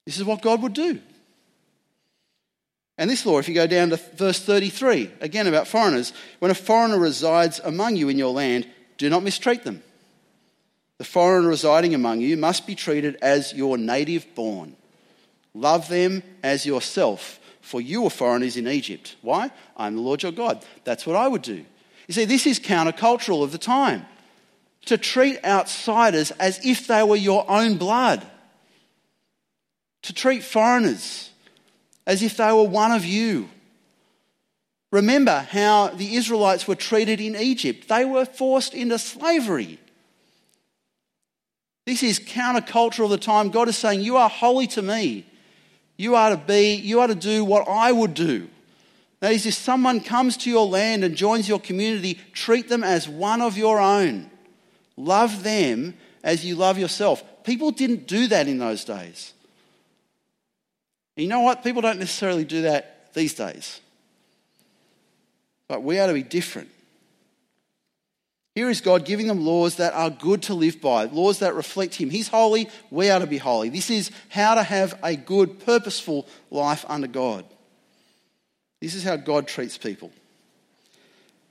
This 0.05 0.19
is 0.19 0.25
what 0.25 0.43
God 0.43 0.63
would 0.63 0.73
do. 0.73 1.01
And 2.99 3.09
this 3.09 3.25
law, 3.25 3.39
if 3.39 3.49
you 3.49 3.55
go 3.55 3.67
down 3.67 3.91
to 3.91 3.97
verse 3.97 4.41
33, 4.41 5.11
again 5.21 5.47
about 5.47 5.69
foreigners, 5.69 6.13
when 6.41 6.51
a 6.51 6.55
foreigner 6.55 6.99
resides 6.99 7.61
among 7.61 7.97
you 7.97 8.09
in 8.09 8.19
your 8.19 8.33
land, 8.33 8.69
do 8.99 9.09
not 9.09 9.23
mistreat 9.23 9.65
them. 9.65 9.83
The 10.99 11.05
foreigner 11.05 11.49
residing 11.49 11.95
among 11.95 12.21
you 12.21 12.37
must 12.37 12.67
be 12.67 12.75
treated 12.75 13.17
as 13.23 13.55
your 13.55 13.79
native 13.79 14.35
born. 14.35 14.77
Love 15.55 15.89
them 15.89 16.23
as 16.43 16.67
yourself, 16.67 17.41
for 17.63 17.81
you 17.81 18.03
were 18.03 18.11
foreigners 18.11 18.59
in 18.59 18.69
Egypt. 18.69 19.17
Why? 19.23 19.51
I'm 19.77 19.97
the 19.97 20.03
Lord 20.03 20.23
your 20.23 20.33
God. 20.33 20.63
That's 20.85 21.07
what 21.07 21.17
I 21.17 21.27
would 21.27 21.43
do. 21.43 21.65
You 22.11 22.15
see, 22.15 22.25
this 22.25 22.45
is 22.45 22.59
countercultural 22.59 23.45
of 23.45 23.53
the 23.53 23.59
time 23.59 24.05
to 24.87 24.99
treat 24.99 25.45
outsiders 25.45 26.33
as 26.33 26.59
if 26.67 26.89
they 26.89 27.05
were 27.05 27.15
your 27.15 27.49
own 27.49 27.77
blood, 27.77 28.27
to 30.03 30.13
treat 30.13 30.43
foreigners 30.43 31.31
as 32.09 32.25
if 32.25 32.37
they 32.37 32.51
were 32.51 32.65
one 32.65 32.91
of 32.91 33.05
you. 33.05 33.49
Remember 34.91 35.47
how 35.53 35.91
the 35.91 36.17
Israelites 36.17 36.67
were 36.67 36.75
treated 36.75 37.21
in 37.21 37.37
Egypt. 37.37 37.87
They 37.87 38.05
were 38.05 38.25
forced 38.25 38.75
into 38.75 38.99
slavery. 38.99 39.79
This 41.87 42.03
is 42.03 42.19
countercultural 42.19 43.05
of 43.05 43.11
the 43.11 43.19
time. 43.19 43.51
God 43.51 43.69
is 43.69 43.79
saying, 43.79 44.01
You 44.01 44.17
are 44.17 44.29
holy 44.29 44.67
to 44.67 44.83
me. 44.83 45.27
You 45.97 46.17
are 46.17 46.31
to 46.31 46.37
be, 46.37 46.75
you 46.75 46.99
are 46.99 47.07
to 47.07 47.15
do 47.15 47.45
what 47.45 47.69
I 47.69 47.93
would 47.93 48.15
do. 48.15 48.49
That 49.21 49.33
is, 49.33 49.45
if 49.45 49.55
someone 49.55 50.01
comes 50.01 50.37
to 50.39 50.51
your 50.51 50.67
land 50.67 51.05
and 51.05 51.15
joins 51.15 51.49
your 51.49 51.61
community, 51.61 52.19
treat 52.33 52.69
them 52.69 52.83
as 52.83 53.09
one 53.09 53.43
of 53.43 53.57
your 53.57 53.79
own. 53.79 54.31
Love 54.97 55.43
them 55.43 55.95
as 56.25 56.45
you 56.45 56.57
love 56.57 56.79
yourself. 56.79 57.23
People 57.45 57.71
didn't 57.71 58.07
do 58.07 58.27
that 58.29 58.49
in 58.49 58.59
those 58.59 58.85
days. 58.85 59.35
You 61.17 61.29
know 61.29 61.41
what? 61.41 61.63
People 61.63 61.83
don't 61.83 61.99
necessarily 61.99 62.45
do 62.45 62.63
that 62.63 63.13
these 63.13 63.35
days. 63.35 63.81
But 65.69 65.83
we 65.83 65.99
are 65.99 66.07
to 66.07 66.15
be 66.15 66.23
different. 66.23 66.71
Here 68.55 68.71
is 68.71 68.81
God 68.81 69.05
giving 69.05 69.27
them 69.27 69.45
laws 69.45 69.77
that 69.77 69.93
are 69.95 70.11
good 70.11 70.43
to 70.45 70.55
live 70.55 70.81
by, 70.81 71.05
laws 71.05 71.39
that 71.39 71.55
reflect 71.55 71.95
Him. 71.95 72.11
He's 72.11 72.29
holy, 72.29 72.69
we 72.91 73.11
are 73.11 73.21
to 73.21 73.27
be 73.27 73.39
holy. 73.39 73.69
This 73.69 73.91
is 73.91 74.11
how 74.29 74.55
to 74.55 74.63
have 74.63 74.99
a 75.03 75.15
good, 75.15 75.65
purposeful 75.65 76.27
life 76.51 76.85
under 76.89 77.07
God. 77.07 77.45
This 78.81 78.95
is 78.95 79.05
how 79.05 79.17
God 79.17 79.47
treats 79.47 79.77
people. 79.77 80.11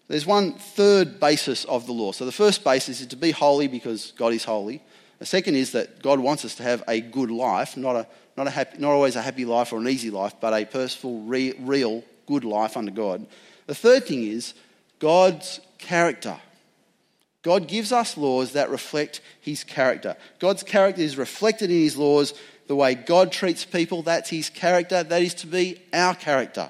There's 0.08 0.26
one 0.26 0.54
third 0.54 1.20
basis 1.20 1.66
of 1.66 1.86
the 1.86 1.92
law. 1.92 2.12
So 2.12 2.26
the 2.26 2.32
first 2.32 2.64
basis 2.64 3.00
is 3.00 3.08
to 3.08 3.16
be 3.16 3.32
holy 3.32 3.68
because 3.68 4.12
God 4.18 4.34
is 4.34 4.44
holy. 4.44 4.82
The 5.20 5.26
second 5.26 5.56
is 5.56 5.74
that 5.74 6.02
God 6.02 6.20
wants 6.20 6.44
us 6.44 6.56
to 6.56 6.64
have 6.64 6.84
a 6.88 7.00
good 7.00 7.30
life, 7.30 7.78
not, 7.78 7.96
a, 7.96 8.08
not, 8.36 8.48
a 8.48 8.50
happy, 8.50 8.80
not 8.80 8.92
always 8.92 9.16
a 9.16 9.22
happy 9.22 9.46
life 9.46 9.72
or 9.72 9.78
an 9.78 9.88
easy 9.88 10.10
life, 10.10 10.34
but 10.42 10.54
a 10.54 10.66
purposeful, 10.66 11.22
re, 11.22 11.54
real, 11.60 12.04
good 12.26 12.44
life 12.44 12.76
under 12.76 12.92
God. 12.92 13.28
The 13.68 13.76
third 13.76 14.06
thing 14.06 14.24
is 14.24 14.56
God's 14.98 15.60
character. 15.78 16.38
God 17.44 17.68
gives 17.68 17.92
us 17.92 18.18
laws 18.18 18.54
that 18.54 18.70
reflect 18.70 19.22
his 19.40 19.64
character. 19.64 20.16
God's 20.40 20.64
character 20.64 21.02
is 21.02 21.18
reflected 21.18 21.70
in 21.70 21.82
his 21.82 21.98
laws. 21.98 22.34
The 22.68 22.76
way 22.76 22.96
God 22.96 23.32
treats 23.32 23.64
people, 23.64 24.02
that's 24.02 24.30
his 24.30 24.50
character. 24.50 25.04
That 25.04 25.22
is 25.22 25.36
to 25.36 25.48
be 25.48 25.82
our 25.94 26.16
character. 26.16 26.70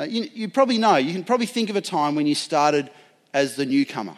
Uh, 0.00 0.04
you, 0.04 0.30
you 0.32 0.48
probably 0.48 0.78
know, 0.78 0.96
you 0.96 1.12
can 1.12 1.24
probably 1.24 1.44
think 1.44 1.68
of 1.68 1.76
a 1.76 1.80
time 1.80 2.14
when 2.14 2.26
you 2.26 2.34
started 2.34 2.88
as 3.34 3.56
the 3.56 3.66
newcomer. 3.66 4.16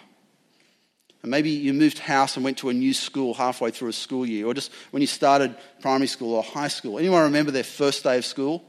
And 1.23 1.31
maybe 1.31 1.51
you 1.51 1.75
moved 1.75 1.99
house 1.99 2.37
and 2.37 2.45
went 2.45 2.59
to 2.59 2.69
a 2.69 2.73
new 2.73 2.95
school 2.95 3.35
halfway 3.35 3.73
through 3.73 3.89
a 3.89 3.93
school 3.93 4.25
year, 4.25 4.47
or 4.47 4.55
just 4.55 4.71
when 4.93 5.01
you 5.01 5.09
started 5.09 5.57
primary 5.81 6.07
school 6.07 6.35
or 6.35 6.43
high 6.45 6.69
school. 6.69 7.01
Anyone 7.01 7.25
remember 7.25 7.51
their 7.51 7.65
first 7.65 8.05
day 8.05 8.17
of 8.17 8.25
school? 8.25 8.63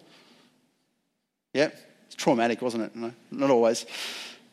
Yeah, 1.54 1.70
it's 2.08 2.16
traumatic, 2.16 2.64
wasn't 2.64 2.86
it? 2.86 2.96
No, 2.96 3.14
not 3.30 3.52
always. 3.52 3.86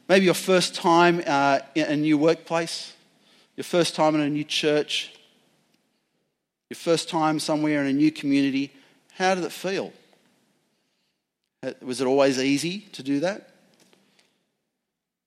Maybe 0.07 0.27
your 0.27 0.35
first 0.35 0.75
time 0.75 1.23
uh, 1.27 1.61
in 1.75 1.85
a 1.87 1.97
new 1.97 2.19
workplace, 2.19 2.93
your 3.57 3.65
first 3.65 3.95
time 3.95 4.15
in 4.15 4.21
a 4.21 4.29
new 4.29 4.45
church, 4.45 5.15
your 6.69 6.77
first 6.77 7.09
time 7.09 7.39
somewhere 7.39 7.81
in 7.81 7.87
a 7.87 7.93
new 7.95 8.13
community. 8.13 8.71
How 9.15 9.35
did 9.35 9.45
it 9.45 9.53
feel? 9.53 9.95
Was 11.83 12.01
it 12.01 12.07
always 12.07 12.39
easy 12.39 12.81
to 12.93 13.03
do 13.03 13.21
that? 13.21 13.51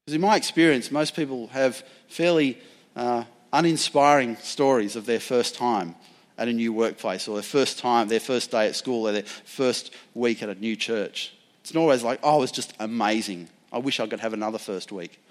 Because 0.06 0.16
in 0.16 0.22
my 0.22 0.36
experience, 0.36 0.92
most 0.92 1.16
people 1.16 1.48
have 1.48 1.84
fairly 2.08 2.60
uh, 2.96 3.24
uninspiring 3.52 4.36
stories 4.38 4.96
of 4.96 5.06
their 5.06 5.20
first 5.20 5.56
time 5.56 5.96
at 6.38 6.48
a 6.48 6.54
new 6.54 6.74
workplace 6.74 7.28
or 7.28 7.36
their 7.36 7.44
first 7.44 7.78
time, 7.78 8.08
their 8.08 8.20
first 8.20 8.52
day 8.52 8.68
at 8.68 8.76
school 8.76 9.08
or 9.08 9.12
their 9.12 9.24
first 9.24 9.94
week 10.16 10.42
at 10.42 10.50
a 10.50 10.56
new 10.56 10.76
church. 10.76 11.34
It's 11.62 11.74
not 11.74 11.82
always 11.82 12.04
like, 12.04 12.20
oh, 12.24 12.38
it 12.38 12.42
was 12.42 12.52
just 12.52 12.74
amazing. 12.80 13.48
I 13.72 13.78
wish 13.78 14.00
I 14.00 14.08
could 14.08 14.20
have 14.20 14.34
another 14.34 14.58
first 14.58 14.92
week. 14.92 15.22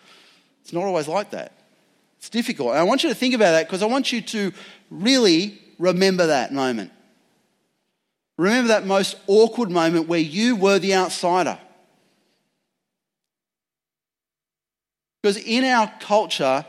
It's 0.63 0.73
not 0.73 0.85
always 0.85 1.09
like 1.09 1.31
that. 1.31 1.53
It's 2.19 2.31
difficult. 2.31 2.71
And 2.71 2.79
I 2.79 2.85
want 2.85 3.03
you 3.03 3.09
to 3.09 3.15
think 3.15 3.35
about 3.35 3.51
that 3.51 3.67
because 3.67 3.83
I 3.83 3.87
want 3.87 4.13
you 4.13 4.21
to 4.21 4.53
really 4.91 5.59
remember 5.79 6.29
that 6.29 6.53
moment. 6.53 6.93
Remember 8.39 8.69
that 8.69 8.87
most 8.87 9.17
awkward 9.27 9.71
moment 9.71 10.09
where 10.09 10.19
you 10.19 10.57
were 10.57 10.79
the 10.79 10.95
outsider. 10.95 11.59
Because 15.23 15.37
in 15.37 15.65
our 15.65 15.93
culture, 16.01 16.65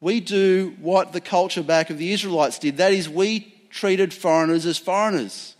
we 0.00 0.20
do 0.20 0.76
what 0.80 1.12
the 1.12 1.20
culture 1.20 1.62
back 1.62 1.90
of 1.90 1.98
the 1.98 2.12
Israelites 2.12 2.58
did. 2.58 2.76
That 2.76 2.92
is, 2.92 3.08
we 3.08 3.52
treated 3.70 4.14
foreigners 4.14 4.66
as 4.66 4.78
foreigners. 4.78 5.56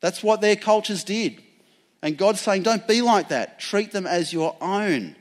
That's 0.00 0.22
what 0.22 0.40
their 0.40 0.56
cultures 0.56 1.02
did. 1.02 1.42
And 2.02 2.16
God's 2.16 2.40
saying, 2.40 2.62
don't 2.62 2.86
be 2.86 3.02
like 3.02 3.30
that. 3.30 3.58
Treat 3.58 3.90
them 3.90 4.06
as 4.06 4.32
your 4.32 4.56
own. 4.60 5.16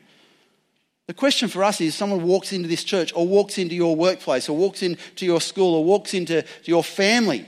The 1.07 1.13
question 1.13 1.47
for 1.47 1.63
us 1.63 1.81
is 1.81 1.95
someone 1.95 2.23
walks 2.23 2.53
into 2.53 2.67
this 2.67 2.83
church 2.83 3.11
or 3.15 3.25
walks 3.25 3.57
into 3.57 3.73
your 3.73 3.95
workplace 3.95 4.49
or 4.49 4.57
walks 4.57 4.83
into 4.83 5.25
your 5.25 5.41
school 5.41 5.73
or 5.73 5.83
walks 5.83 6.13
into 6.13 6.43
your 6.65 6.83
family 6.83 7.47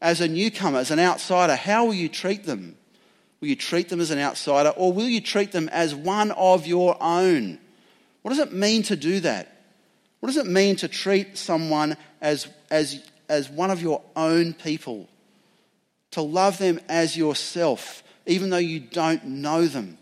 as 0.00 0.20
a 0.20 0.28
newcomer, 0.28 0.78
as 0.78 0.90
an 0.90 0.98
outsider, 0.98 1.56
how 1.56 1.86
will 1.86 1.94
you 1.94 2.08
treat 2.08 2.44
them? 2.44 2.76
Will 3.40 3.48
you 3.48 3.56
treat 3.56 3.88
them 3.88 4.00
as 4.00 4.10
an 4.10 4.18
outsider 4.18 4.70
or 4.70 4.92
will 4.92 5.08
you 5.08 5.20
treat 5.20 5.52
them 5.52 5.68
as 5.70 5.94
one 5.94 6.30
of 6.32 6.66
your 6.66 6.96
own? 7.00 7.58
What 8.22 8.30
does 8.30 8.38
it 8.38 8.52
mean 8.52 8.82
to 8.84 8.96
do 8.96 9.20
that? 9.20 9.56
What 10.20 10.28
does 10.28 10.36
it 10.36 10.46
mean 10.46 10.76
to 10.76 10.88
treat 10.88 11.38
someone 11.38 11.96
as, 12.20 12.48
as, 12.70 13.02
as 13.28 13.48
one 13.48 13.70
of 13.70 13.80
your 13.80 14.02
own 14.14 14.52
people? 14.52 15.08
To 16.12 16.22
love 16.22 16.58
them 16.58 16.80
as 16.88 17.16
yourself, 17.16 18.02
even 18.26 18.50
though 18.50 18.58
you 18.58 18.80
don't 18.80 19.24
know 19.24 19.66
them? 19.66 19.96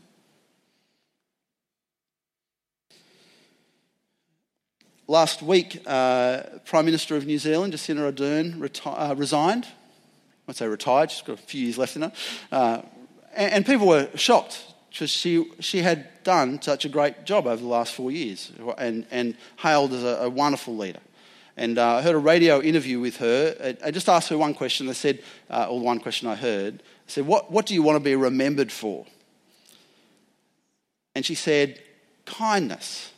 Last 5.06 5.42
week, 5.42 5.80
uh, 5.86 6.42
Prime 6.66 6.84
Minister 6.84 7.16
of 7.16 7.24
New 7.24 7.38
Zealand, 7.38 7.72
Jacinda 7.72 8.12
Ardern, 8.12 8.58
reti- 8.58 9.10
uh, 9.10 9.14
resigned 9.14 9.66
I'd 10.48 10.56
say 10.56 10.66
retired, 10.66 11.10
she's 11.10 11.22
got 11.22 11.38
a 11.38 11.42
few 11.42 11.62
years 11.62 11.78
left 11.78 11.96
in 11.96 12.02
her. 12.02 12.12
Uh, 12.50 12.82
and, 13.34 13.52
and, 13.52 13.66
people 13.66 13.86
were 13.86 14.08
shocked 14.14 14.64
because 14.90 15.10
she, 15.10 15.44
she 15.60 15.82
had 15.82 16.08
done 16.24 16.60
such 16.62 16.84
a 16.84 16.88
great 16.88 17.24
job 17.24 17.46
over 17.46 17.60
the 17.60 17.68
last 17.68 17.92
four 17.92 18.10
years 18.10 18.50
and, 18.78 19.06
and 19.10 19.36
hailed 19.58 19.92
as 19.92 20.02
a, 20.02 20.22
a 20.22 20.30
wonderful 20.30 20.76
leader. 20.76 21.00
And 21.56 21.76
uh, 21.76 21.96
I 21.96 22.02
heard 22.02 22.14
a 22.14 22.18
radio 22.18 22.62
interview 22.62 23.00
with 23.00 23.16
her. 23.18 23.76
I 23.84 23.90
just 23.90 24.08
asked 24.08 24.28
her 24.30 24.38
one 24.38 24.54
question. 24.54 24.86
They 24.86 24.94
said, 24.94 25.22
uh, 25.50 25.66
or 25.68 25.80
the 25.80 25.84
one 25.84 25.98
question 25.98 26.28
I 26.28 26.36
heard, 26.36 26.76
I 26.76 27.10
said, 27.10 27.26
what, 27.26 27.50
what 27.50 27.66
do 27.66 27.74
you 27.74 27.82
want 27.82 27.96
to 27.96 28.00
be 28.00 28.14
remembered 28.14 28.70
for? 28.70 29.04
And 31.14 31.26
she 31.26 31.34
said, 31.34 31.82
kindness. 32.24 33.12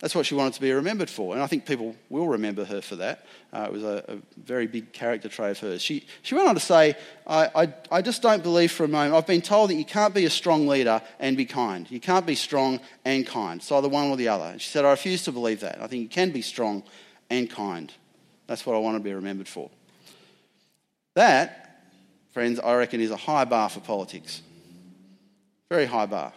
That's 0.00 0.14
what 0.14 0.26
she 0.26 0.34
wanted 0.34 0.54
to 0.54 0.60
be 0.60 0.72
remembered 0.72 1.08
for. 1.08 1.34
And 1.34 1.42
I 1.42 1.46
think 1.46 1.66
people 1.66 1.94
will 2.10 2.26
remember 2.26 2.64
her 2.64 2.80
for 2.80 2.96
that. 2.96 3.24
Uh, 3.52 3.66
it 3.68 3.72
was 3.72 3.84
a, 3.84 4.04
a, 4.08 4.16
very 4.36 4.66
big 4.66 4.92
character 4.92 5.28
trait 5.28 5.52
of 5.52 5.58
hers. 5.60 5.82
She, 5.82 6.04
she 6.22 6.34
went 6.34 6.48
on 6.48 6.54
to 6.54 6.60
say, 6.60 6.96
I, 7.26 7.48
I, 7.54 7.74
I 7.90 8.02
just 8.02 8.20
don't 8.20 8.42
believe 8.42 8.72
for 8.72 8.84
a 8.84 8.88
moment. 8.88 9.14
I've 9.14 9.26
been 9.26 9.40
told 9.40 9.70
that 9.70 9.76
you 9.76 9.84
can't 9.84 10.12
be 10.12 10.24
a 10.24 10.30
strong 10.30 10.66
leader 10.66 11.00
and 11.20 11.36
be 11.36 11.44
kind. 11.46 11.88
You 11.90 12.00
can't 12.00 12.26
be 12.26 12.34
strong 12.34 12.80
and 13.04 13.24
kind. 13.24 13.60
It's 13.60 13.70
either 13.70 13.88
one 13.88 14.10
or 14.10 14.16
the 14.16 14.28
other. 14.28 14.46
And 14.46 14.60
she 14.60 14.68
said, 14.68 14.84
I 14.84 14.90
refuse 14.90 15.22
to 15.24 15.32
believe 15.32 15.60
that. 15.60 15.80
I 15.80 15.86
think 15.86 16.02
you 16.02 16.08
can 16.08 16.32
be 16.32 16.42
strong 16.42 16.82
and 17.30 17.48
kind. 17.48 17.92
That's 18.48 18.66
what 18.66 18.74
I 18.74 18.80
want 18.80 18.96
to 18.96 19.02
be 19.02 19.14
remembered 19.14 19.48
for. 19.48 19.70
That, 21.14 21.82
friends, 22.32 22.58
I 22.58 22.74
reckon 22.74 23.00
is 23.00 23.12
a 23.12 23.16
high 23.16 23.44
bar 23.44 23.68
for 23.68 23.80
politics. 23.80 24.42
Very 25.70 25.86
high 25.86 26.06
bar. 26.06 26.32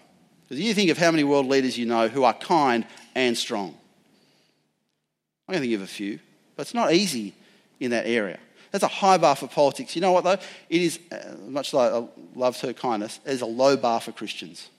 Because 0.47 0.63
you 0.63 0.73
think 0.73 0.89
of 0.91 0.97
how 0.97 1.11
many 1.11 1.23
world 1.23 1.47
leaders 1.47 1.77
you 1.77 1.85
know 1.85 2.07
who 2.07 2.23
are 2.23 2.33
kind 2.33 2.85
and 3.17 3.35
strong. 3.35 3.75
I'm 5.47 5.53
going 5.53 5.63
to 5.63 5.67
give 5.67 5.81
a 5.81 5.87
few, 5.87 6.19
but 6.55 6.61
it's 6.61 6.73
not 6.75 6.93
easy 6.93 7.33
in 7.79 7.91
that 7.91 8.05
area. 8.05 8.37
That's 8.71 8.83
a 8.83 8.87
high 8.87 9.17
bar 9.17 9.35
for 9.35 9.47
politics. 9.47 9.95
You 9.95 10.01
know 10.01 10.11
what, 10.11 10.23
though? 10.23 10.37
It 10.69 10.81
is, 10.81 10.99
uh, 11.11 11.35
much 11.47 11.73
like 11.73 11.91
I 11.91 12.07
loved 12.35 12.61
her 12.61 12.73
kindness, 12.73 13.19
it 13.25 13.31
is 13.31 13.41
a 13.41 13.47
low 13.47 13.75
bar 13.75 13.99
for 13.99 14.11
Christians. 14.11 14.69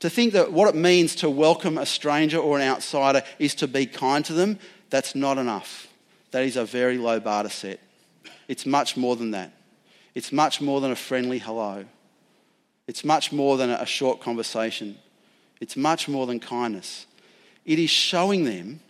To 0.00 0.10
think 0.10 0.32
that 0.32 0.52
what 0.52 0.68
it 0.68 0.74
means 0.74 1.14
to 1.16 1.30
welcome 1.30 1.78
a 1.78 1.86
stranger 1.86 2.38
or 2.38 2.58
an 2.58 2.68
outsider 2.68 3.22
is 3.38 3.54
to 3.56 3.68
be 3.68 3.86
kind 3.86 4.24
to 4.24 4.32
them, 4.32 4.58
that's 4.90 5.14
not 5.14 5.38
enough. 5.38 5.86
That 6.32 6.42
is 6.42 6.56
a 6.56 6.64
very 6.64 6.98
low 6.98 7.20
bar 7.20 7.44
to 7.44 7.50
set. 7.50 7.78
It's 8.48 8.66
much 8.66 8.96
more 8.96 9.14
than 9.14 9.30
that. 9.30 9.52
It's 10.16 10.32
much 10.32 10.60
more 10.60 10.80
than 10.80 10.90
a 10.90 10.96
friendly 10.96 11.38
hello. 11.38 11.84
It's 12.88 13.04
much 13.04 13.30
more 13.30 13.56
than 13.56 13.70
a 13.70 13.86
short 13.86 14.20
conversation. 14.20 14.98
It's 15.64 15.78
much 15.78 16.08
more 16.08 16.26
than 16.26 16.40
kindness. 16.40 17.06
It 17.64 17.78
is 17.78 17.88
showing 17.88 18.44
them 18.44 18.80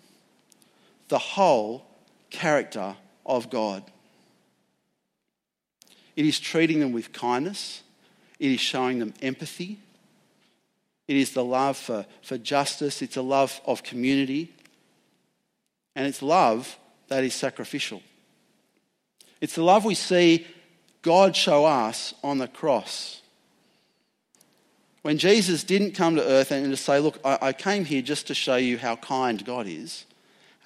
the 1.07 1.21
whole 1.21 1.87
character 2.31 2.97
of 3.25 3.49
God. 3.49 3.85
It 6.17 6.27
is 6.27 6.41
treating 6.41 6.81
them 6.81 6.91
with 6.91 7.13
kindness. 7.13 7.85
It 8.41 8.51
is 8.51 8.59
showing 8.59 8.99
them 8.99 9.15
empathy. 9.23 9.79
It 11.07 11.15
is 11.15 11.31
the 11.31 11.45
love 11.45 11.77
for, 11.77 12.07
for 12.23 12.39
justice, 12.39 13.03
it's 13.03 13.17
a 13.17 13.23
love 13.23 13.61
of 13.65 13.85
community, 13.85 14.53
and 15.95 16.09
it's 16.09 16.23
love 16.23 16.77
that 17.07 17.23
is 17.23 17.35
sacrificial. 17.35 18.03
It's 19.41 19.55
the 19.55 19.63
love 19.63 19.85
we 19.85 19.95
see 19.95 20.45
God 21.03 21.37
show 21.37 21.67
us 21.67 22.15
on 22.25 22.39
the 22.39 22.49
cross. 22.49 23.21
When 25.05 25.19
Jesus 25.19 25.65
didn't 25.65 25.93
come 25.93 26.17
to 26.17 26.25
earth 26.25 26.51
and 26.51 26.71
to 26.71 26.79
say, 26.79 26.99
Look, 26.99 27.19
I, 27.23 27.39
I 27.43 27.53
came 27.53 27.85
here 27.85 28.01
just 28.01 28.27
to 28.29 28.35
show 28.35 28.57
you 28.57 28.79
how 28.79 28.97
kind 28.97 29.45
God 29.45 29.67
is, 29.67 30.07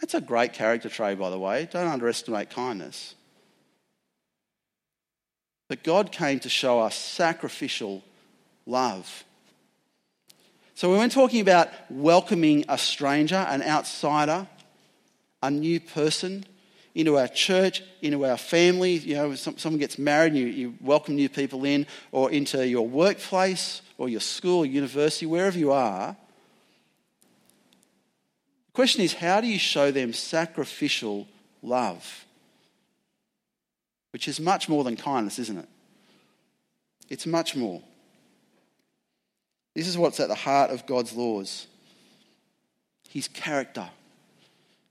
that's 0.00 0.14
a 0.14 0.20
great 0.20 0.52
character 0.52 0.88
trait, 0.88 1.18
by 1.18 1.28
the 1.28 1.38
way. 1.40 1.68
Don't 1.72 1.88
underestimate 1.88 2.48
kindness. 2.48 3.16
But 5.68 5.82
God 5.82 6.12
came 6.12 6.38
to 6.38 6.48
show 6.48 6.78
us 6.78 6.94
sacrificial 6.94 8.04
love. 8.64 9.24
So, 10.76 10.88
when 10.88 11.00
we're 11.00 11.08
talking 11.08 11.40
about 11.40 11.70
welcoming 11.90 12.64
a 12.68 12.78
stranger, 12.78 13.44
an 13.48 13.60
outsider, 13.62 14.46
a 15.42 15.50
new 15.50 15.80
person 15.80 16.44
into 16.94 17.18
our 17.18 17.28
church, 17.28 17.82
into 18.02 18.24
our 18.24 18.36
family, 18.36 18.94
you 18.94 19.14
know, 19.14 19.34
someone 19.34 19.78
gets 19.78 19.98
married 19.98 20.32
and 20.32 20.38
you, 20.38 20.46
you 20.46 20.74
welcome 20.80 21.14
new 21.14 21.28
people 21.28 21.64
in, 21.64 21.86
or 22.12 22.30
into 22.30 22.66
your 22.66 22.86
workplace, 22.86 23.82
or 23.98 24.08
your 24.08 24.20
school, 24.20 24.64
university, 24.64 25.26
wherever 25.26 25.58
you 25.58 25.72
are. 25.72 26.16
The 28.66 28.72
question 28.72 29.02
is, 29.02 29.12
how 29.12 29.40
do 29.40 29.46
you 29.46 29.58
show 29.58 29.90
them 29.90 30.12
sacrificial 30.12 31.26
love? 31.62 32.24
Which 34.12 34.28
is 34.28 34.40
much 34.40 34.68
more 34.68 34.84
than 34.84 34.96
kindness, 34.96 35.38
isn't 35.38 35.58
it? 35.58 35.68
It's 37.08 37.26
much 37.26 37.56
more. 37.56 37.82
This 39.74 39.86
is 39.86 39.96
what's 39.96 40.18
at 40.18 40.28
the 40.28 40.34
heart 40.34 40.70
of 40.70 40.86
God's 40.86 41.12
laws 41.12 41.66
His 43.08 43.28
character, 43.28 43.88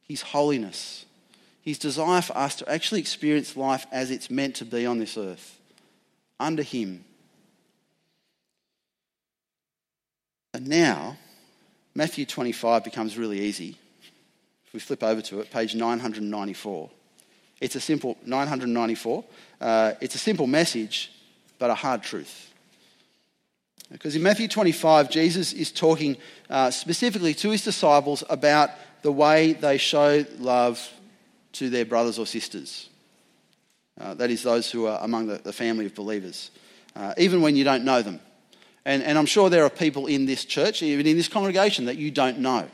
His 0.08 0.22
holiness, 0.22 1.06
His 1.68 1.78
desire 1.78 2.22
for 2.22 2.38
us 2.38 2.56
to 2.56 2.72
actually 2.72 3.02
experience 3.02 3.58
life 3.58 3.86
as 3.92 4.10
it's 4.10 4.32
meant 4.32 4.56
to 4.56 4.64
be 4.64 4.86
on 4.86 5.00
this 5.00 5.18
earth, 5.18 5.60
under 6.40 6.64
Him. 6.64 7.04
And 10.54 10.70
now, 10.70 11.18
Matthew 11.94 12.26
25 12.26 12.86
becomes 12.86 13.18
really 13.18 13.42
easy. 13.42 13.78
If 14.66 14.72
we 14.72 14.80
flip 14.80 15.04
over 15.04 15.22
to 15.24 15.42
it, 15.42 15.52
page 15.52 15.76
994. 15.76 16.90
It's 17.60 17.76
a 17.76 17.82
simple, 17.82 18.16
994. 18.26 19.26
Uh, 19.60 19.92
it's 20.00 20.16
a 20.16 20.20
simple 20.20 20.48
message, 20.48 21.12
but 21.60 21.70
a 21.70 21.76
hard 21.76 22.02
truth. 22.02 22.50
Because 23.92 24.16
in 24.16 24.24
Matthew 24.24 24.48
25, 24.48 25.10
Jesus 25.10 25.52
is 25.52 25.74
talking 25.74 26.16
uh, 26.50 26.72
specifically 26.72 27.34
to 27.34 27.50
his 27.50 27.66
disciples 27.66 28.24
about 28.30 28.70
the 29.02 29.12
way 29.12 29.52
they 29.52 29.78
show 29.78 30.24
love 30.40 30.94
to 31.60 31.70
their 31.70 31.86
brothers 31.86 32.20
or 32.20 32.26
sisters. 32.26 32.90
Uh, 34.00 34.14
that 34.14 34.30
is, 34.30 34.44
those 34.44 34.72
who 34.72 34.86
are 34.86 35.00
among 35.04 35.28
the, 35.28 35.38
the 35.38 35.54
family 35.54 35.86
of 35.86 35.96
believers, 35.96 36.52
uh, 36.96 37.14
even 37.18 37.42
when 37.42 37.56
you 37.56 37.64
don't 37.64 37.84
know 37.84 38.02
them. 38.02 38.20
And, 38.86 39.04
and 39.04 39.18
I'm 39.18 39.26
sure 39.26 39.50
there 39.50 39.66
are 39.66 39.70
people 39.70 40.08
in 40.08 40.26
this 40.26 40.46
church, 40.46 40.84
even 40.84 41.06
in 41.08 41.18
this 41.18 41.28
congregation, 41.28 41.86
that 41.86 41.98
you 41.98 42.12
don't 42.12 42.40
know. 42.40 42.68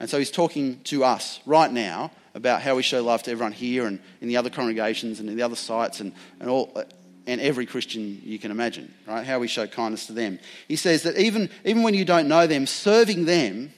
And 0.00 0.10
so 0.10 0.18
he's 0.18 0.30
talking 0.30 0.80
to 0.84 1.04
us 1.04 1.40
right 1.46 1.70
now 1.70 2.10
about 2.34 2.62
how 2.62 2.74
we 2.74 2.82
show 2.82 3.02
love 3.02 3.22
to 3.24 3.30
everyone 3.30 3.52
here 3.52 3.86
and 3.86 4.00
in 4.20 4.28
the 4.28 4.36
other 4.36 4.50
congregations 4.50 5.20
and 5.20 5.28
in 5.28 5.36
the 5.36 5.42
other 5.42 5.56
sites 5.56 6.00
and, 6.00 6.12
and 6.40 6.50
all, 6.50 6.82
and 7.26 7.40
every 7.40 7.64
Christian 7.64 8.20
you 8.24 8.38
can 8.38 8.50
imagine, 8.50 8.92
right? 9.06 9.26
How 9.26 9.38
we 9.38 9.48
show 9.48 9.66
kindness 9.66 10.06
to 10.06 10.12
them. 10.12 10.38
He 10.68 10.76
says 10.76 11.02
that 11.04 11.16
even, 11.16 11.48
even 11.64 11.82
when 11.82 11.94
you 11.94 12.04
don't 12.04 12.28
know 12.28 12.46
them, 12.46 12.66
serving 12.66 13.24
them 13.24 13.72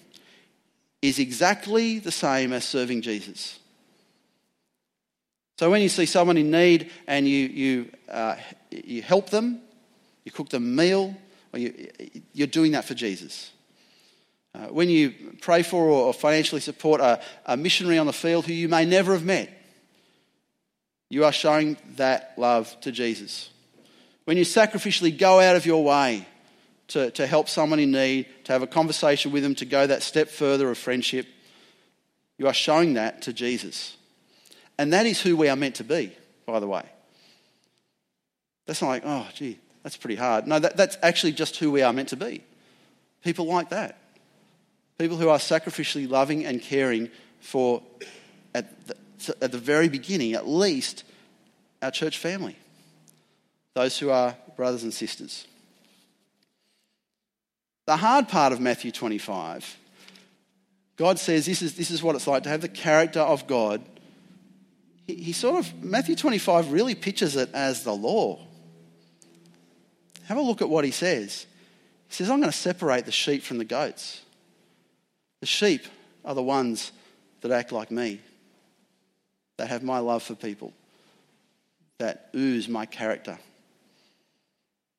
is 1.03 1.19
exactly 1.19 1.99
the 1.99 2.11
same 2.11 2.53
as 2.53 2.65
serving 2.65 3.03
Jesus. 3.03 3.59
So 5.59 5.69
when 5.71 5.83
you 5.83 5.89
see 5.89 6.07
someone 6.07 6.37
in 6.37 6.53
need 6.53 6.93
and 7.09 7.27
you, 7.29 7.49
you, 7.49 7.91
uh, 8.09 8.37
you 8.71 9.03
help 9.03 9.31
them, 9.31 9.61
you 10.25 10.31
cook 10.31 10.51
them 10.51 10.63
a 10.63 10.83
meal, 10.83 11.17
or 11.53 11.59
you, 11.59 11.91
you're 12.33 12.47
doing 12.47 12.73
that 12.73 12.85
for 12.85 12.95
Jesus. 12.95 13.51
Uh, 14.55 14.69
when 14.69 14.89
you 14.89 15.13
pray 15.41 15.65
for 15.65 15.83
or 15.83 16.15
financially 16.15 16.61
support 16.61 17.01
a, 17.01 17.21
a 17.45 17.57
missionary 17.57 17.99
on 17.99 18.07
the 18.07 18.13
field 18.13 18.47
who 18.47 18.53
you 18.53 18.69
may 18.69 18.85
never 18.85 19.13
have 19.13 19.25
met, 19.25 19.51
you 21.11 21.25
are 21.25 21.33
showing 21.33 21.77
that 21.97 22.35
love 22.37 22.81
to 22.83 22.93
Jesus. 22.93 23.51
When 24.27 24.37
you 24.37 24.45
sacrificially 24.45 25.17
go 25.17 25.41
out 25.41 25.57
of 25.57 25.67
your 25.67 25.83
way 25.83 26.25
to, 26.89 27.11
to 27.13 27.27
help 27.27 27.49
someone 27.49 27.81
in 27.81 27.91
need, 27.91 28.27
to 28.45 28.53
have 28.53 28.63
a 28.63 28.67
conversation 28.69 29.33
with 29.33 29.43
them, 29.43 29.57
to 29.57 29.65
go 29.65 29.89
that 29.89 30.05
step 30.05 30.29
further 30.29 30.71
of 30.71 30.79
friendship, 30.79 31.27
you 32.37 32.47
are 32.47 32.55
showing 32.55 32.95
that 32.95 33.23
to 33.23 33.33
Jesus. 33.33 33.97
And 34.79 34.93
that 34.93 35.07
is 35.07 35.21
who 35.21 35.37
we 35.37 35.49
are 35.49 35.57
meant 35.57 35.75
to 35.77 35.85
be, 35.85 36.13
by 36.47 36.61
the 36.61 36.69
way. 36.69 36.85
That's 38.67 38.81
not 38.81 38.89
like, 38.89 39.03
oh, 39.05 39.27
gee, 39.35 39.59
that's 39.83 39.97
pretty 39.97 40.17
hard. 40.17 40.47
No, 40.47 40.59
that, 40.59 40.77
that's 40.77 40.97
actually 41.03 41.33
just 41.33 41.57
who 41.57 41.71
we 41.71 41.83
are 41.83 41.93
meant 41.93 42.11
to 42.11 42.17
be. 42.17 42.45
People 43.25 43.47
like 43.47 43.71
that. 43.71 43.99
People 44.99 45.17
who 45.17 45.29
are 45.29 45.39
sacrificially 45.39 46.09
loving 46.09 46.45
and 46.45 46.61
caring 46.61 47.11
for, 47.41 47.83
at 48.55 48.87
the, 48.87 48.97
at 49.41 49.53
the 49.53 49.59
very 49.59 49.89
beginning, 49.89 50.35
at 50.35 50.47
least, 50.47 51.05
our 51.83 51.91
church 51.91 52.19
family, 52.19 52.57
those 53.75 53.99
who 53.99 54.11
are 54.11 54.37
brothers 54.57 54.83
and 54.83 54.93
sisters. 54.93 55.47
The 57.87 57.97
hard 57.97 58.29
part 58.29 58.53
of 58.53 58.61
Matthew 58.61 58.93
25, 58.93 59.79
God 60.97 61.19
says 61.19 61.47
this 61.47 61.63
is, 61.63 61.75
this 61.75 61.91
is 61.91 62.03
what 62.03 62.17
it's 62.17 62.27
like 62.27 62.43
to 62.43 62.49
have 62.49 62.61
the 62.61 62.69
character 62.69 63.21
of 63.21 63.47
God. 63.47 63.83
He, 65.09 65.15
he 65.15 65.33
sort 65.33 65.59
of, 65.59 65.83
Matthew 65.83 66.15
25 66.15 66.71
really 66.71 66.95
pictures 66.95 67.35
it 67.35 67.51
as 67.53 67.83
the 67.83 67.95
law. 67.95 68.39
Have 70.27 70.37
a 70.37 70.43
look 70.43 70.63
at 70.63 70.69
what 70.69 70.85
he 70.85 70.91
says. 70.93 71.47
He 72.09 72.15
says, 72.15 72.31
I'm 72.31 72.41
going 72.41 72.53
to 72.53 72.57
separate 72.57 73.07
the 73.07 73.13
sheep 73.13 73.43
from 73.43 73.59
the 73.59 73.65
goats. 73.65 74.21
The 75.41 75.47
sheep 75.47 75.87
are 76.25 76.35
the 76.35 76.43
ones 76.43 76.93
that 77.41 77.51
act 77.51 77.73
like 77.73 77.91
me, 77.91 78.21
that 79.57 79.69
have 79.69 79.83
my 79.83 79.99
love 79.99 80.23
for 80.23 80.35
people, 80.35 80.73
that 81.99 82.29
ooze 82.35 82.69
my 82.69 82.85
character, 82.85 83.39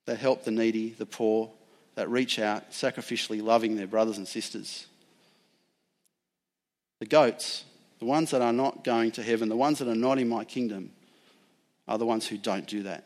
that 0.05 0.17
help 0.17 0.43
the 0.43 0.51
needy, 0.51 0.89
the 0.91 1.05
poor, 1.05 1.51
that 1.95 2.09
reach 2.09 2.39
out, 2.39 2.71
sacrificially 2.71 3.43
loving 3.43 3.75
their 3.75 3.87
brothers 3.87 4.17
and 4.17 4.27
sisters. 4.27 4.87
The 6.99 7.05
goats, 7.05 7.65
the 7.99 8.05
ones 8.05 8.31
that 8.31 8.41
are 8.41 8.53
not 8.53 8.83
going 8.83 9.11
to 9.11 9.23
heaven, 9.23 9.49
the 9.49 9.55
ones 9.55 9.79
that 9.79 9.87
are 9.87 9.95
not 9.95 10.17
in 10.17 10.27
my 10.27 10.43
kingdom, 10.43 10.91
are 11.87 11.97
the 11.97 12.05
ones 12.05 12.27
who 12.27 12.37
don't 12.37 12.65
do 12.65 12.83
that. 12.83 13.05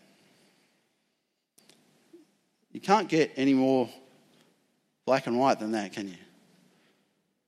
You 2.71 2.79
can't 2.79 3.07
get 3.07 3.31
any 3.35 3.53
more 3.53 3.89
black 5.05 5.27
and 5.27 5.37
white 5.37 5.59
than 5.59 5.71
that, 5.71 5.93
can 5.93 6.07
you? 6.07 6.15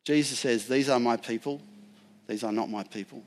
Jesus 0.04 0.40
says, 0.40 0.68
These 0.68 0.90
are 0.90 1.00
my 1.00 1.18
people, 1.18 1.62
these 2.28 2.44
are 2.44 2.52
not 2.52 2.70
my 2.70 2.84
people. 2.84 3.24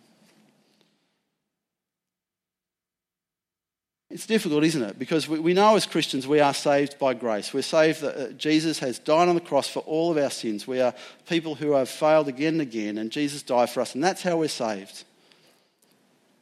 It's 4.19 4.27
difficult, 4.27 4.65
isn't 4.65 4.83
it? 4.83 4.99
Because 4.99 5.29
we, 5.29 5.39
we 5.39 5.55
know 5.55 5.77
as 5.77 5.87
Christians 5.87 6.27
we 6.27 6.41
are 6.41 6.53
saved 6.53 6.99
by 6.99 7.15
grace. 7.15 7.55
We're 7.55 7.63
saved 7.63 8.01
that 8.01 8.17
uh, 8.17 8.33
Jesus 8.33 8.81
has 8.81 8.99
died 8.99 9.29
on 9.29 9.37
the 9.37 9.41
cross 9.41 9.69
for 9.69 9.79
all 9.87 10.11
of 10.11 10.19
our 10.19 10.29
sins. 10.29 10.67
We 10.67 10.81
are 10.81 10.93
people 11.29 11.55
who 11.55 11.75
have 11.75 11.89
failed 11.89 12.27
again 12.27 12.55
and 12.55 12.63
again, 12.63 12.99
and 12.99 13.13
Jesus 13.13 13.43
died 13.43 13.71
for 13.71 13.81
us, 13.81 13.95
and 13.95 14.03
that's 14.03 14.25
how 14.25 14.39
we're 14.39 14.49
saved. 14.49 15.05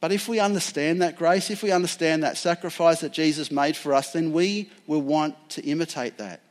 But 0.01 0.11
if 0.11 0.27
we 0.27 0.39
understand 0.39 1.03
that 1.03 1.17
grace, 1.17 1.51
if 1.51 1.61
we 1.61 1.69
understand 1.69 2.23
that 2.23 2.39
sacrifice 2.39 3.01
that 3.01 3.11
Jesus 3.11 3.51
made 3.51 3.77
for 3.77 3.93
us, 3.93 4.11
then 4.11 4.33
we 4.33 4.71
will 4.87 5.03
want 5.03 5.35
to 5.51 5.61
imitate 5.61 6.17
that. 6.17 6.41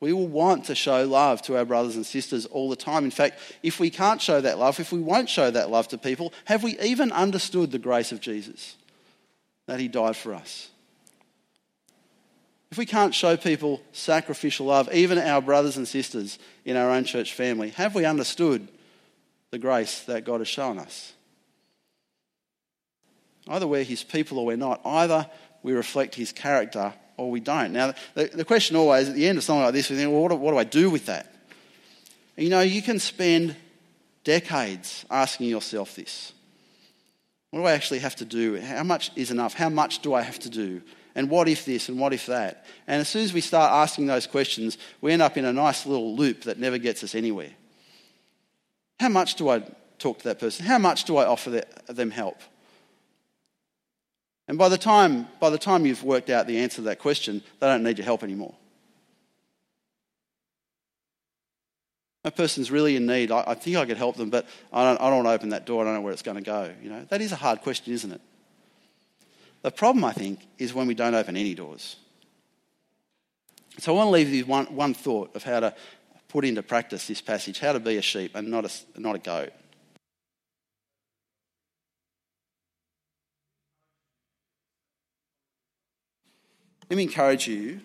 We 0.00 0.14
will 0.14 0.28
want 0.28 0.64
to 0.64 0.74
show 0.74 1.04
love 1.04 1.42
to 1.42 1.58
our 1.58 1.66
brothers 1.66 1.96
and 1.96 2.06
sisters 2.06 2.46
all 2.46 2.70
the 2.70 2.74
time. 2.74 3.04
In 3.04 3.10
fact, 3.10 3.38
if 3.62 3.78
we 3.78 3.90
can't 3.90 4.22
show 4.22 4.40
that 4.40 4.58
love, 4.58 4.80
if 4.80 4.92
we 4.92 5.00
won't 5.00 5.28
show 5.28 5.50
that 5.50 5.68
love 5.68 5.88
to 5.88 5.98
people, 5.98 6.32
have 6.46 6.62
we 6.62 6.80
even 6.80 7.12
understood 7.12 7.70
the 7.70 7.78
grace 7.78 8.12
of 8.12 8.22
Jesus? 8.22 8.76
That 9.66 9.80
he 9.80 9.88
died 9.88 10.16
for 10.16 10.34
us. 10.34 10.68
If 12.70 12.78
we 12.78 12.86
can't 12.86 13.14
show 13.14 13.36
people 13.36 13.80
sacrificial 13.92 14.66
love, 14.66 14.92
even 14.92 15.16
our 15.18 15.40
brothers 15.40 15.76
and 15.76 15.86
sisters 15.86 16.38
in 16.64 16.76
our 16.76 16.90
own 16.90 17.04
church 17.04 17.32
family, 17.32 17.70
have 17.70 17.94
we 17.94 18.04
understood 18.04 18.66
the 19.50 19.58
grace 19.58 20.00
that 20.02 20.24
God 20.24 20.40
has 20.40 20.48
shown 20.48 20.78
us? 20.78 21.12
Either 23.46 23.68
we're 23.68 23.84
his 23.84 24.02
people 24.02 24.38
or 24.38 24.46
we're 24.46 24.56
not. 24.56 24.80
Either 24.84 25.30
we 25.62 25.72
reflect 25.72 26.14
his 26.14 26.32
character 26.32 26.92
or 27.16 27.30
we 27.30 27.40
don't. 27.40 27.72
Now, 27.72 27.94
the, 28.14 28.24
the 28.26 28.44
question 28.44 28.76
always 28.76 29.08
at 29.08 29.14
the 29.14 29.28
end 29.28 29.38
of 29.38 29.44
something 29.44 29.62
like 29.62 29.74
this, 29.74 29.90
we 29.90 29.96
think, 29.96 30.10
well, 30.10 30.22
what 30.22 30.30
do, 30.30 30.36
what 30.36 30.50
do 30.50 30.58
I 30.58 30.64
do 30.64 30.90
with 30.90 31.06
that? 31.06 31.32
You 32.36 32.48
know, 32.48 32.60
you 32.60 32.82
can 32.82 32.98
spend 32.98 33.54
decades 34.24 35.04
asking 35.10 35.48
yourself 35.48 35.94
this. 35.94 36.32
What 37.54 37.60
do 37.60 37.66
I 37.66 37.72
actually 37.74 38.00
have 38.00 38.16
to 38.16 38.24
do? 38.24 38.60
How 38.60 38.82
much 38.82 39.12
is 39.14 39.30
enough? 39.30 39.54
How 39.54 39.68
much 39.68 40.00
do 40.00 40.12
I 40.12 40.22
have 40.22 40.40
to 40.40 40.50
do? 40.50 40.82
And 41.14 41.30
what 41.30 41.48
if 41.48 41.64
this 41.64 41.88
and 41.88 42.00
what 42.00 42.12
if 42.12 42.26
that? 42.26 42.66
And 42.88 43.00
as 43.00 43.08
soon 43.08 43.22
as 43.22 43.32
we 43.32 43.40
start 43.40 43.70
asking 43.70 44.08
those 44.08 44.26
questions, 44.26 44.76
we 45.00 45.12
end 45.12 45.22
up 45.22 45.36
in 45.36 45.44
a 45.44 45.52
nice 45.52 45.86
little 45.86 46.16
loop 46.16 46.42
that 46.42 46.58
never 46.58 46.78
gets 46.78 47.04
us 47.04 47.14
anywhere. 47.14 47.52
How 48.98 49.08
much 49.08 49.36
do 49.36 49.50
I 49.50 49.62
talk 50.00 50.18
to 50.18 50.24
that 50.24 50.40
person? 50.40 50.66
How 50.66 50.78
much 50.78 51.04
do 51.04 51.16
I 51.16 51.26
offer 51.26 51.62
them 51.86 52.10
help? 52.10 52.40
And 54.48 54.58
by 54.58 54.68
the 54.68 54.76
time, 54.76 55.28
by 55.38 55.50
the 55.50 55.56
time 55.56 55.86
you've 55.86 56.02
worked 56.02 56.30
out 56.30 56.48
the 56.48 56.58
answer 56.58 56.78
to 56.78 56.82
that 56.82 56.98
question, 56.98 57.40
they 57.60 57.68
don't 57.68 57.84
need 57.84 57.98
your 57.98 58.04
help 58.04 58.24
anymore. 58.24 58.56
That 62.24 62.36
person's 62.36 62.70
really 62.70 62.96
in 62.96 63.06
need. 63.06 63.30
I, 63.30 63.44
I 63.48 63.54
think 63.54 63.76
I 63.76 63.84
could 63.84 63.98
help 63.98 64.16
them, 64.16 64.30
but 64.30 64.46
I 64.72 64.82
don't, 64.82 65.00
I 65.00 65.10
don't 65.10 65.24
want 65.24 65.26
to 65.26 65.32
open 65.32 65.50
that 65.50 65.66
door. 65.66 65.82
I 65.82 65.84
don't 65.84 65.94
know 65.94 66.00
where 66.00 66.12
it's 66.12 66.22
going 66.22 66.38
to 66.38 66.42
go. 66.42 66.72
You 66.82 66.90
know, 66.90 67.06
that 67.10 67.20
is 67.20 67.32
a 67.32 67.36
hard 67.36 67.60
question, 67.60 67.92
isn't 67.92 68.10
it? 68.10 68.20
The 69.60 69.70
problem, 69.70 70.04
I 70.04 70.12
think, 70.12 70.40
is 70.58 70.74
when 70.74 70.86
we 70.86 70.94
don't 70.94 71.14
open 71.14 71.36
any 71.36 71.54
doors. 71.54 71.96
So 73.78 73.92
I 73.92 73.96
want 73.96 74.06
to 74.08 74.10
leave 74.10 74.30
you 74.30 74.46
one, 74.46 74.66
one 74.66 74.94
thought 74.94 75.36
of 75.36 75.42
how 75.42 75.60
to 75.60 75.74
put 76.28 76.46
into 76.46 76.62
practice 76.62 77.06
this 77.06 77.20
passage, 77.20 77.58
how 77.58 77.72
to 77.72 77.80
be 77.80 77.98
a 77.98 78.02
sheep 78.02 78.34
and 78.34 78.48
not 78.48 78.64
a, 78.64 79.00
not 79.00 79.16
a 79.16 79.18
goat. 79.18 79.52
Let 86.88 86.96
me 86.96 87.02
encourage 87.02 87.46
you 87.48 87.80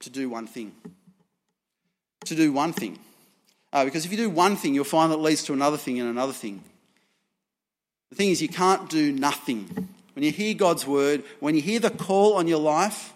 to 0.00 0.10
do 0.10 0.28
one 0.28 0.48
thing. 0.48 0.72
To 2.24 2.34
do 2.34 2.52
one 2.52 2.72
thing. 2.72 2.98
Uh, 3.72 3.84
because 3.84 4.04
if 4.04 4.10
you 4.10 4.16
do 4.16 4.30
one 4.30 4.56
thing, 4.56 4.74
you'll 4.74 4.84
find 4.84 5.12
that 5.12 5.18
leads 5.18 5.44
to 5.44 5.52
another 5.52 5.76
thing 5.76 6.00
and 6.00 6.08
another 6.08 6.32
thing. 6.32 6.62
The 8.10 8.16
thing 8.16 8.30
is, 8.30 8.40
you 8.40 8.48
can't 8.48 8.88
do 8.88 9.12
nothing. 9.12 9.88
When 10.14 10.24
you 10.24 10.32
hear 10.32 10.54
God's 10.54 10.86
word, 10.86 11.22
when 11.40 11.54
you 11.54 11.60
hear 11.60 11.78
the 11.78 11.90
call 11.90 12.34
on 12.34 12.48
your 12.48 12.58
life 12.58 13.12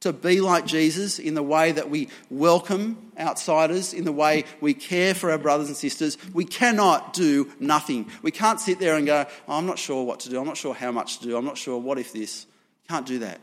to 0.00 0.12
be 0.12 0.40
like 0.40 0.66
Jesus 0.66 1.20
in 1.20 1.34
the 1.34 1.42
way 1.42 1.70
that 1.70 1.88
we 1.88 2.08
welcome 2.28 3.12
outsiders, 3.16 3.94
in 3.94 4.04
the 4.04 4.12
way 4.12 4.44
we 4.60 4.74
care 4.74 5.14
for 5.14 5.30
our 5.30 5.38
brothers 5.38 5.68
and 5.68 5.76
sisters, 5.76 6.18
we 6.34 6.44
cannot 6.44 7.12
do 7.12 7.50
nothing. 7.60 8.10
We 8.22 8.32
can't 8.32 8.58
sit 8.58 8.80
there 8.80 8.96
and 8.96 9.06
go, 9.06 9.24
oh, 9.46 9.56
I'm 9.56 9.66
not 9.66 9.78
sure 9.78 10.04
what 10.04 10.20
to 10.20 10.28
do. 10.28 10.40
I'm 10.40 10.46
not 10.46 10.56
sure 10.56 10.74
how 10.74 10.90
much 10.90 11.18
to 11.18 11.28
do. 11.28 11.36
I'm 11.36 11.44
not 11.44 11.56
sure 11.56 11.78
what 11.78 11.98
if 11.98 12.12
this. 12.12 12.46
Can't 12.88 13.06
do 13.06 13.20
that. 13.20 13.40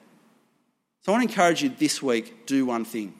So 1.02 1.14
I 1.14 1.16
want 1.16 1.30
to 1.30 1.34
encourage 1.34 1.64
you 1.64 1.70
this 1.70 2.04
week 2.04 2.46
do 2.46 2.66
one 2.66 2.84
thing. 2.84 3.14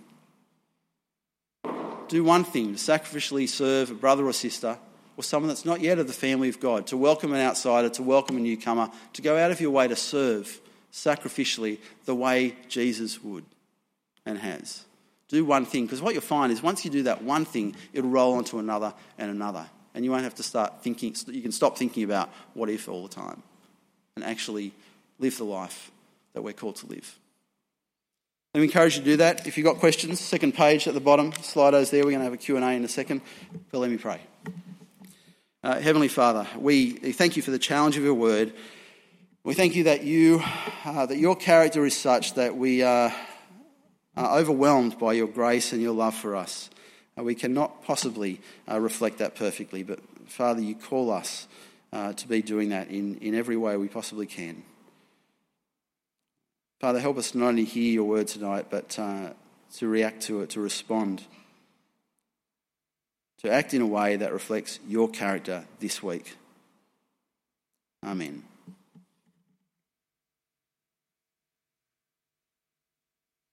Do 2.10 2.24
one 2.24 2.44
thing 2.44 2.74
to 2.76 2.80
sacrificially 2.80 3.48
serve 3.48 3.92
a 3.92 3.94
brother 3.94 4.26
or 4.26 4.34
sister 4.34 4.80
or 5.16 5.24
someone 5.24 5.48
that's 5.48 5.64
not 5.64 5.80
yet 5.80 6.00
of 6.00 6.08
the 6.08 6.14
family 6.14 6.50
of 6.50 6.60
God, 6.60 6.88
to 6.88 6.98
welcome 6.98 7.34
an 7.34 7.40
outsider, 7.40 7.90
to 7.90 8.04
welcome 8.04 8.38
a 8.38 8.40
newcomer, 8.40 8.90
to 9.14 9.22
go 9.22 9.38
out 9.38 9.52
of 9.52 9.62
your 9.62 9.70
way 9.70 9.88
to 9.88 9.96
serve 9.96 10.60
sacrificially 10.92 11.78
the 12.06 12.16
way 12.16 12.56
Jesus 12.68 13.24
would 13.24 13.46
and 14.26 14.40
has. 14.40 14.86
Do 15.28 15.46
one 15.46 15.66
thing, 15.66 15.86
because 15.86 16.02
what 16.02 16.14
you'll 16.14 16.24
find 16.24 16.52
is 16.52 16.64
once 16.64 16.84
you 16.84 16.90
do 16.90 17.04
that 17.04 17.22
one 17.22 17.46
thing, 17.46 17.76
it'll 17.94 18.10
roll 18.10 18.34
onto 18.34 18.58
another 18.58 18.94
and 19.20 19.30
another. 19.30 19.70
And 19.94 20.04
you 20.04 20.10
won't 20.10 20.24
have 20.24 20.36
to 20.36 20.44
start 20.44 20.82
thinking, 20.82 21.16
you 21.28 21.42
can 21.42 21.52
stop 21.52 21.78
thinking 21.78 22.04
about 22.04 22.32
what 22.56 22.70
if 22.70 22.90
all 22.90 23.04
the 23.04 23.14
time 23.14 23.44
and 24.16 24.26
actually 24.26 24.74
live 25.20 25.38
the 25.38 25.44
life 25.44 25.92
that 26.34 26.42
we're 26.42 26.54
called 26.54 26.78
to 26.78 26.88
live. 26.88 27.20
Let 28.56 28.62
me 28.62 28.66
encourage 28.66 28.96
you 28.96 29.04
to 29.04 29.06
do 29.06 29.18
that. 29.18 29.46
If 29.46 29.60
you've 29.60 29.66
got 29.66 29.78
questions, 29.78 30.20
second 30.20 30.56
page 30.56 30.88
at 30.88 30.96
the 30.96 31.00
bottom, 31.00 31.34
Slido's 31.34 31.92
there. 31.92 32.04
We're 32.04 32.10
going 32.10 32.22
to 32.22 32.24
have 32.24 32.34
a 32.34 32.38
Q&A 32.38 32.60
in 32.72 32.84
a 32.84 32.88
second. 32.88 33.22
But 33.72 33.78
let 33.78 33.92
me 33.92 33.98
pray. 33.98 34.20
Uh, 35.64 35.80
Heavenly 35.80 36.08
Father, 36.08 36.48
we 36.58 36.94
thank 36.94 37.36
you 37.36 37.44
for 37.44 37.52
the 37.52 37.60
challenge 37.60 37.96
of 37.96 38.04
your 38.04 38.16
word. 38.16 38.54
We 39.44 39.54
thank 39.54 39.76
you 39.76 39.84
that 39.84 40.04
you, 40.04 40.42
uh, 40.84 41.06
that 41.06 41.20
your 41.20 41.36
character 41.36 41.86
is 41.86 41.96
such 41.96 42.34
that 42.34 42.58
we 42.58 42.82
are, 42.82 43.14
are, 44.18 44.40
overwhelmed 44.40 44.98
by 44.98 45.14
your 45.14 45.28
grace 45.28 45.72
and 45.72 45.80
your 45.80 45.94
love 45.94 46.16
for 46.16 46.36
us. 46.36 46.72
Uh, 47.16 47.22
we 47.22 47.36
cannot 47.36 47.84
possibly 47.84 48.42
uh, 48.68 48.80
reflect 48.80 49.20
that 49.20 49.36
perfectly, 49.36 49.84
but 49.84 50.00
Father, 50.26 50.62
you 50.62 50.74
call 50.74 51.12
us 51.12 51.48
uh, 51.94 52.14
to 52.14 52.28
be 52.28 52.42
doing 52.42 52.70
that 52.70 52.90
in, 52.90 53.18
in 53.18 53.36
every 53.36 53.58
way 53.58 53.78
we 53.78 53.88
possibly 53.88 54.26
can. 54.26 54.64
Father, 56.80 57.00
help 57.00 57.18
us 57.18 57.36
not 57.36 57.50
only 57.50 57.66
hear 57.66 57.92
your 57.92 58.06
word 58.06 58.28
tonight, 58.28 58.68
but 58.70 58.98
uh, 58.98 59.32
to 59.76 59.88
react 59.88 60.22
to 60.24 60.42
it, 60.42 60.52
to 60.52 60.62
respond, 60.62 61.24
to 63.40 63.52
act 63.52 63.74
in 63.74 63.82
a 63.82 63.88
way 63.88 64.16
that 64.16 64.32
reflects 64.32 64.80
your 64.88 65.10
character 65.10 65.66
this 65.80 66.02
week. 66.02 66.38
Amen. 68.06 68.44